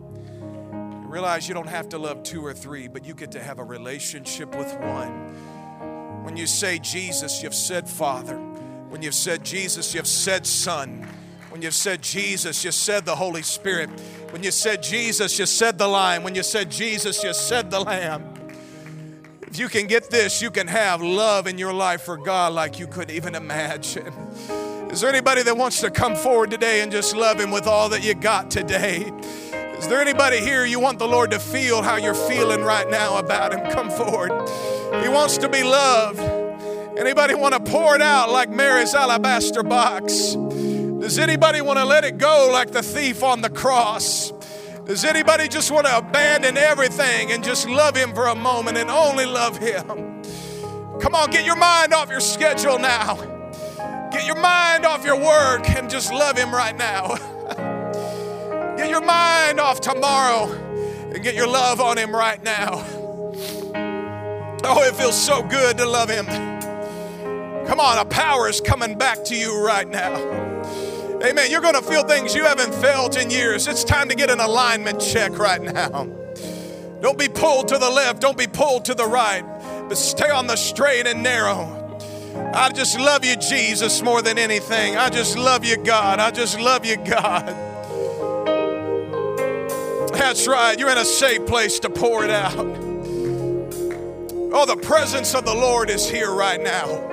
Realize 1.12 1.46
you 1.46 1.54
don't 1.54 1.68
have 1.68 1.90
to 1.90 1.98
love 1.98 2.24
two 2.24 2.46
or 2.46 2.54
three, 2.54 2.88
but 2.88 3.04
you 3.04 3.14
get 3.14 3.32
to 3.34 3.44
have 3.44 3.60
a 3.60 3.64
relationship 3.66 4.56
with 4.56 4.74
one. 4.80 6.24
When 6.24 6.38
you 6.38 6.48
say 6.48 6.80
Jesus, 6.80 7.44
you've 7.44 7.54
said 7.54 7.90
Father. 7.90 8.38
When 8.38 9.02
you've 9.02 9.14
said 9.14 9.44
Jesus, 9.44 9.94
you've 9.94 10.08
said 10.08 10.48
Son. 10.48 11.06
When 11.50 11.62
you've 11.62 11.74
said 11.74 12.02
Jesus, 12.02 12.64
you 12.64 12.72
said 12.72 13.04
the 13.04 13.18
Holy 13.18 13.42
Spirit. 13.42 13.90
When 14.30 14.42
you 14.42 14.52
said 14.52 14.82
Jesus, 14.82 15.38
you 15.38 15.46
said 15.46 15.78
the 15.78 15.86
Lion. 15.86 16.24
When 16.24 16.34
you 16.34 16.44
said 16.44 16.72
Jesus, 16.72 17.22
you 17.26 17.34
said 17.34 17.70
the 17.70 17.82
Lamb. 17.82 18.34
If 19.42 19.60
you 19.60 19.68
can 19.68 19.88
get 19.88 20.10
this, 20.10 20.42
you 20.42 20.50
can 20.50 20.68
have 20.68 21.02
love 21.02 21.46
in 21.46 21.58
your 21.58 21.74
life 21.74 22.04
for 22.04 22.16
God 22.16 22.54
like 22.54 22.80
you 22.80 22.88
couldn't 22.88 23.14
even 23.14 23.36
imagine. 23.36 24.14
Is 24.90 25.02
there 25.02 25.10
anybody 25.10 25.44
that 25.44 25.58
wants 25.58 25.82
to 25.82 25.92
come 25.92 26.16
forward 26.16 26.52
today 26.52 26.80
and 26.80 26.90
just 26.90 27.14
love 27.14 27.38
Him 27.38 27.52
with 27.52 27.68
all 27.68 27.90
that 27.90 28.02
you 28.02 28.14
got 28.14 28.50
today? 28.50 29.12
Is 29.82 29.88
there 29.88 30.00
anybody 30.00 30.40
here 30.40 30.64
you 30.64 30.80
want 30.80 31.00
the 31.00 31.08
Lord 31.08 31.32
to 31.32 31.40
feel 31.40 31.82
how 31.82 31.96
you're 31.96 32.14
feeling 32.14 32.62
right 32.64 32.88
now 32.88 33.18
about 33.18 33.52
Him? 33.52 33.72
Come 33.72 33.90
forward. 33.90 34.30
He 35.02 35.10
wants 35.10 35.40
to 35.40 35.50
be 35.50 35.64
loved. 35.64 36.20
Anybody 37.00 37.34
want 37.34 37.56
to 37.56 37.60
pour 37.60 37.96
it 37.96 38.02
out 38.02 38.30
like 38.30 38.52
Mary's 38.52 38.94
alabaster 38.94 39.64
box? 39.64 40.36
Does 40.36 41.18
anybody 41.18 41.62
want 41.62 41.80
to 41.80 41.86
let 41.86 42.04
it 42.04 42.20
go 42.20 42.48
like 42.54 42.70
the 42.70 42.84
thief 42.84 43.24
on 43.24 43.42
the 43.42 43.50
cross? 43.50 44.32
Does 44.86 45.04
anybody 45.04 45.48
just 45.48 45.72
want 45.72 45.88
to 45.88 45.98
abandon 45.98 46.58
everything 46.58 47.32
and 47.32 47.44
just 47.44 47.68
love 47.68 47.96
Him 47.96 48.14
for 48.14 48.28
a 48.28 48.36
moment 48.36 48.78
and 48.78 48.92
only 48.92 49.26
love 49.26 49.58
Him? 49.58 50.22
Come 51.00 51.16
on, 51.16 51.32
get 51.32 51.44
your 51.44 51.56
mind 51.56 51.92
off 51.92 52.12
your 52.12 52.20
schedule 52.20 52.78
now. 52.78 53.16
Get 54.12 54.28
your 54.28 54.40
mind 54.40 54.86
off 54.86 55.04
your 55.04 55.20
work 55.20 55.68
and 55.72 55.90
just 55.90 56.14
love 56.14 56.38
Him 56.38 56.54
right 56.54 56.78
now. 56.78 57.18
get 58.82 58.90
your 58.90 59.02
mind 59.02 59.60
off 59.60 59.80
tomorrow 59.80 60.52
and 60.52 61.22
get 61.22 61.36
your 61.36 61.48
love 61.48 61.80
on 61.80 61.98
Him 61.98 62.16
right 62.16 62.44
now. 62.44 62.84
Oh, 64.64 64.84
it 64.84 64.96
feels 64.96 65.20
so 65.22 65.44
good 65.44 65.78
to 65.78 65.86
love 65.86 66.10
Him. 66.10 66.26
Come 67.68 67.80
on, 67.80 68.00
a 68.00 68.06
power 68.06 68.50
is 68.50 68.60
coming 68.60 68.98
back 68.98 69.24
to 69.26 69.36
you 69.36 69.64
right 69.64 69.88
now. 69.88 70.16
Amen. 71.24 71.52
You're 71.52 71.62
going 71.62 71.76
to 71.76 71.84
feel 71.84 72.04
things 72.04 72.34
you 72.34 72.44
haven't 72.44 72.74
felt 72.74 73.18
in 73.18 73.30
years. 73.30 73.68
It's 73.68 73.84
time 73.84 74.10
to 74.10 74.16
get 74.16 74.32
an 74.32 74.40
alignment 74.40 75.00
check 75.00 75.38
right 75.38 75.62
now. 75.62 76.06
Don't 77.02 77.20
be 77.20 77.28
pulled 77.28 77.68
to 77.68 77.78
the 77.78 77.90
left, 77.90 78.20
don't 78.20 78.38
be 78.38 78.48
pulled 78.48 78.86
to 78.86 78.96
the 78.96 79.06
right, 79.06 79.44
but 79.90 79.98
stay 79.98 80.30
on 80.30 80.48
the 80.48 80.56
straight 80.56 81.06
and 81.06 81.22
narrow. 81.22 81.78
I 82.54 82.72
just 82.72 83.00
love 83.00 83.24
you, 83.24 83.36
Jesus, 83.36 84.02
more 84.02 84.24
than 84.24 84.40
anything. 84.40 84.98
I 84.98 85.10
just 85.10 85.38
love 85.38 85.66
you, 85.66 85.78
God. 85.78 86.20
I 86.20 86.32
just 86.32 86.60
love 86.60 86.84
you, 86.86 86.98
God. 86.98 87.71
That's 90.14 90.48
right. 90.48 90.78
You're 90.78 90.90
in 90.90 90.98
a 90.98 91.06
safe 91.06 91.46
place 91.46 91.80
to 91.80 91.90
pour 91.90 92.24
it 92.24 92.30
out. 92.30 92.56
Oh, 94.54 94.66
the 94.66 94.76
presence 94.82 95.34
of 95.34 95.46
the 95.46 95.54
Lord 95.54 95.90
is 95.90 96.10
here 96.10 96.32
right 96.32 96.62
now. 96.62 97.08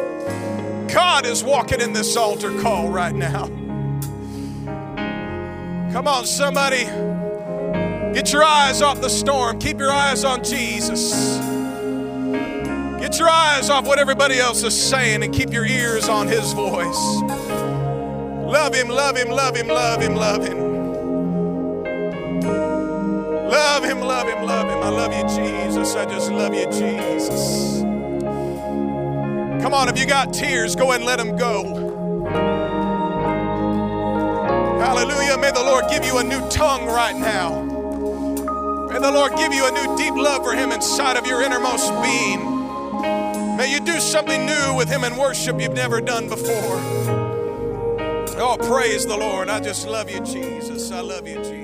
God 0.89 1.27
is 1.27 1.45
walking 1.45 1.81
in 1.81 1.93
this 1.93 2.17
altar 2.17 2.61
call 2.61 2.89
right 2.91 3.15
now. 3.15 3.47
Come 5.93 6.09
on, 6.09 6.27
somebody. 6.27 6.85
Get 8.15 8.33
your 8.33 8.43
eyes 8.43 8.83
off 8.83 9.01
the 9.01 9.09
storm. 9.09 9.59
Keep 9.59 9.79
your 9.79 9.93
eyes 9.93 10.25
on 10.25 10.43
Jesus. 10.43 11.39
Get 13.01 13.19
your 13.19 13.31
eyes 13.31 13.71
off 13.71 13.87
what 13.87 13.99
everybody 13.99 14.39
else 14.39 14.65
is 14.65 14.77
saying 14.77 15.23
and 15.23 15.33
keep 15.33 15.53
your 15.53 15.65
ears 15.65 16.09
on 16.09 16.27
His 16.27 16.53
voice. 16.53 17.23
Love 18.45 18.75
Him, 18.75 18.89
love 18.89 19.17
Him, 19.17 19.29
love 19.29 19.55
Him, 19.57 19.69
love 19.69 20.03
Him, 20.03 20.15
love 20.15 20.45
Him. 20.45 20.68
Love 23.49 23.83
him, 23.85 24.01
love 24.01 24.29
him, 24.29 24.45
love 24.45 24.69
him. 24.69 24.79
I 24.79 24.89
love 24.91 25.13
you, 25.13 25.23
Jesus. 25.23 25.95
I 25.95 26.05
just 26.05 26.31
love 26.31 26.55
you, 26.55 26.67
Jesus. 26.67 27.81
Come 29.63 29.73
on, 29.73 29.89
if 29.89 29.99
you 29.99 30.07
got 30.07 30.35
tears, 30.35 30.77
go 30.77 30.93
and 30.93 31.05
let 31.05 31.17
them 31.17 31.37
go. 31.37 31.89
Hallelujah. 34.79 35.39
May 35.39 35.51
the 35.51 35.63
Lord 35.63 35.85
give 35.91 36.05
you 36.05 36.19
a 36.19 36.25
new 36.25 36.47
tongue 36.51 36.87
right 36.87 37.17
now. 37.17 37.63
May 38.91 38.99
the 38.99 39.11
Lord 39.11 39.35
give 39.37 39.53
you 39.53 39.67
a 39.67 39.71
new 39.71 39.97
deep 39.97 40.15
love 40.15 40.45
for 40.45 40.55
Him 40.55 40.73
inside 40.73 41.17
of 41.17 41.27
your 41.27 41.43
innermost 41.43 41.91
being. 42.03 42.59
May 43.57 43.71
you 43.73 43.81
do 43.81 44.01
something 44.01 44.47
new 44.47 44.75
with 44.75 44.89
Him 44.89 45.05
in 45.05 45.17
worship 45.17 45.61
you've 45.61 45.75
never 45.75 46.01
done 46.01 46.29
before. 46.29 46.81
Oh, 48.41 48.57
praise 48.61 49.05
the 49.05 49.17
Lord. 49.17 49.49
I 49.49 49.61
just 49.61 49.87
love 49.87 50.11
you, 50.11 50.21
Jesus. 50.21 50.91
I 50.93 51.01
love 51.01 51.27
you, 51.27 51.37
Jesus. 51.37 51.58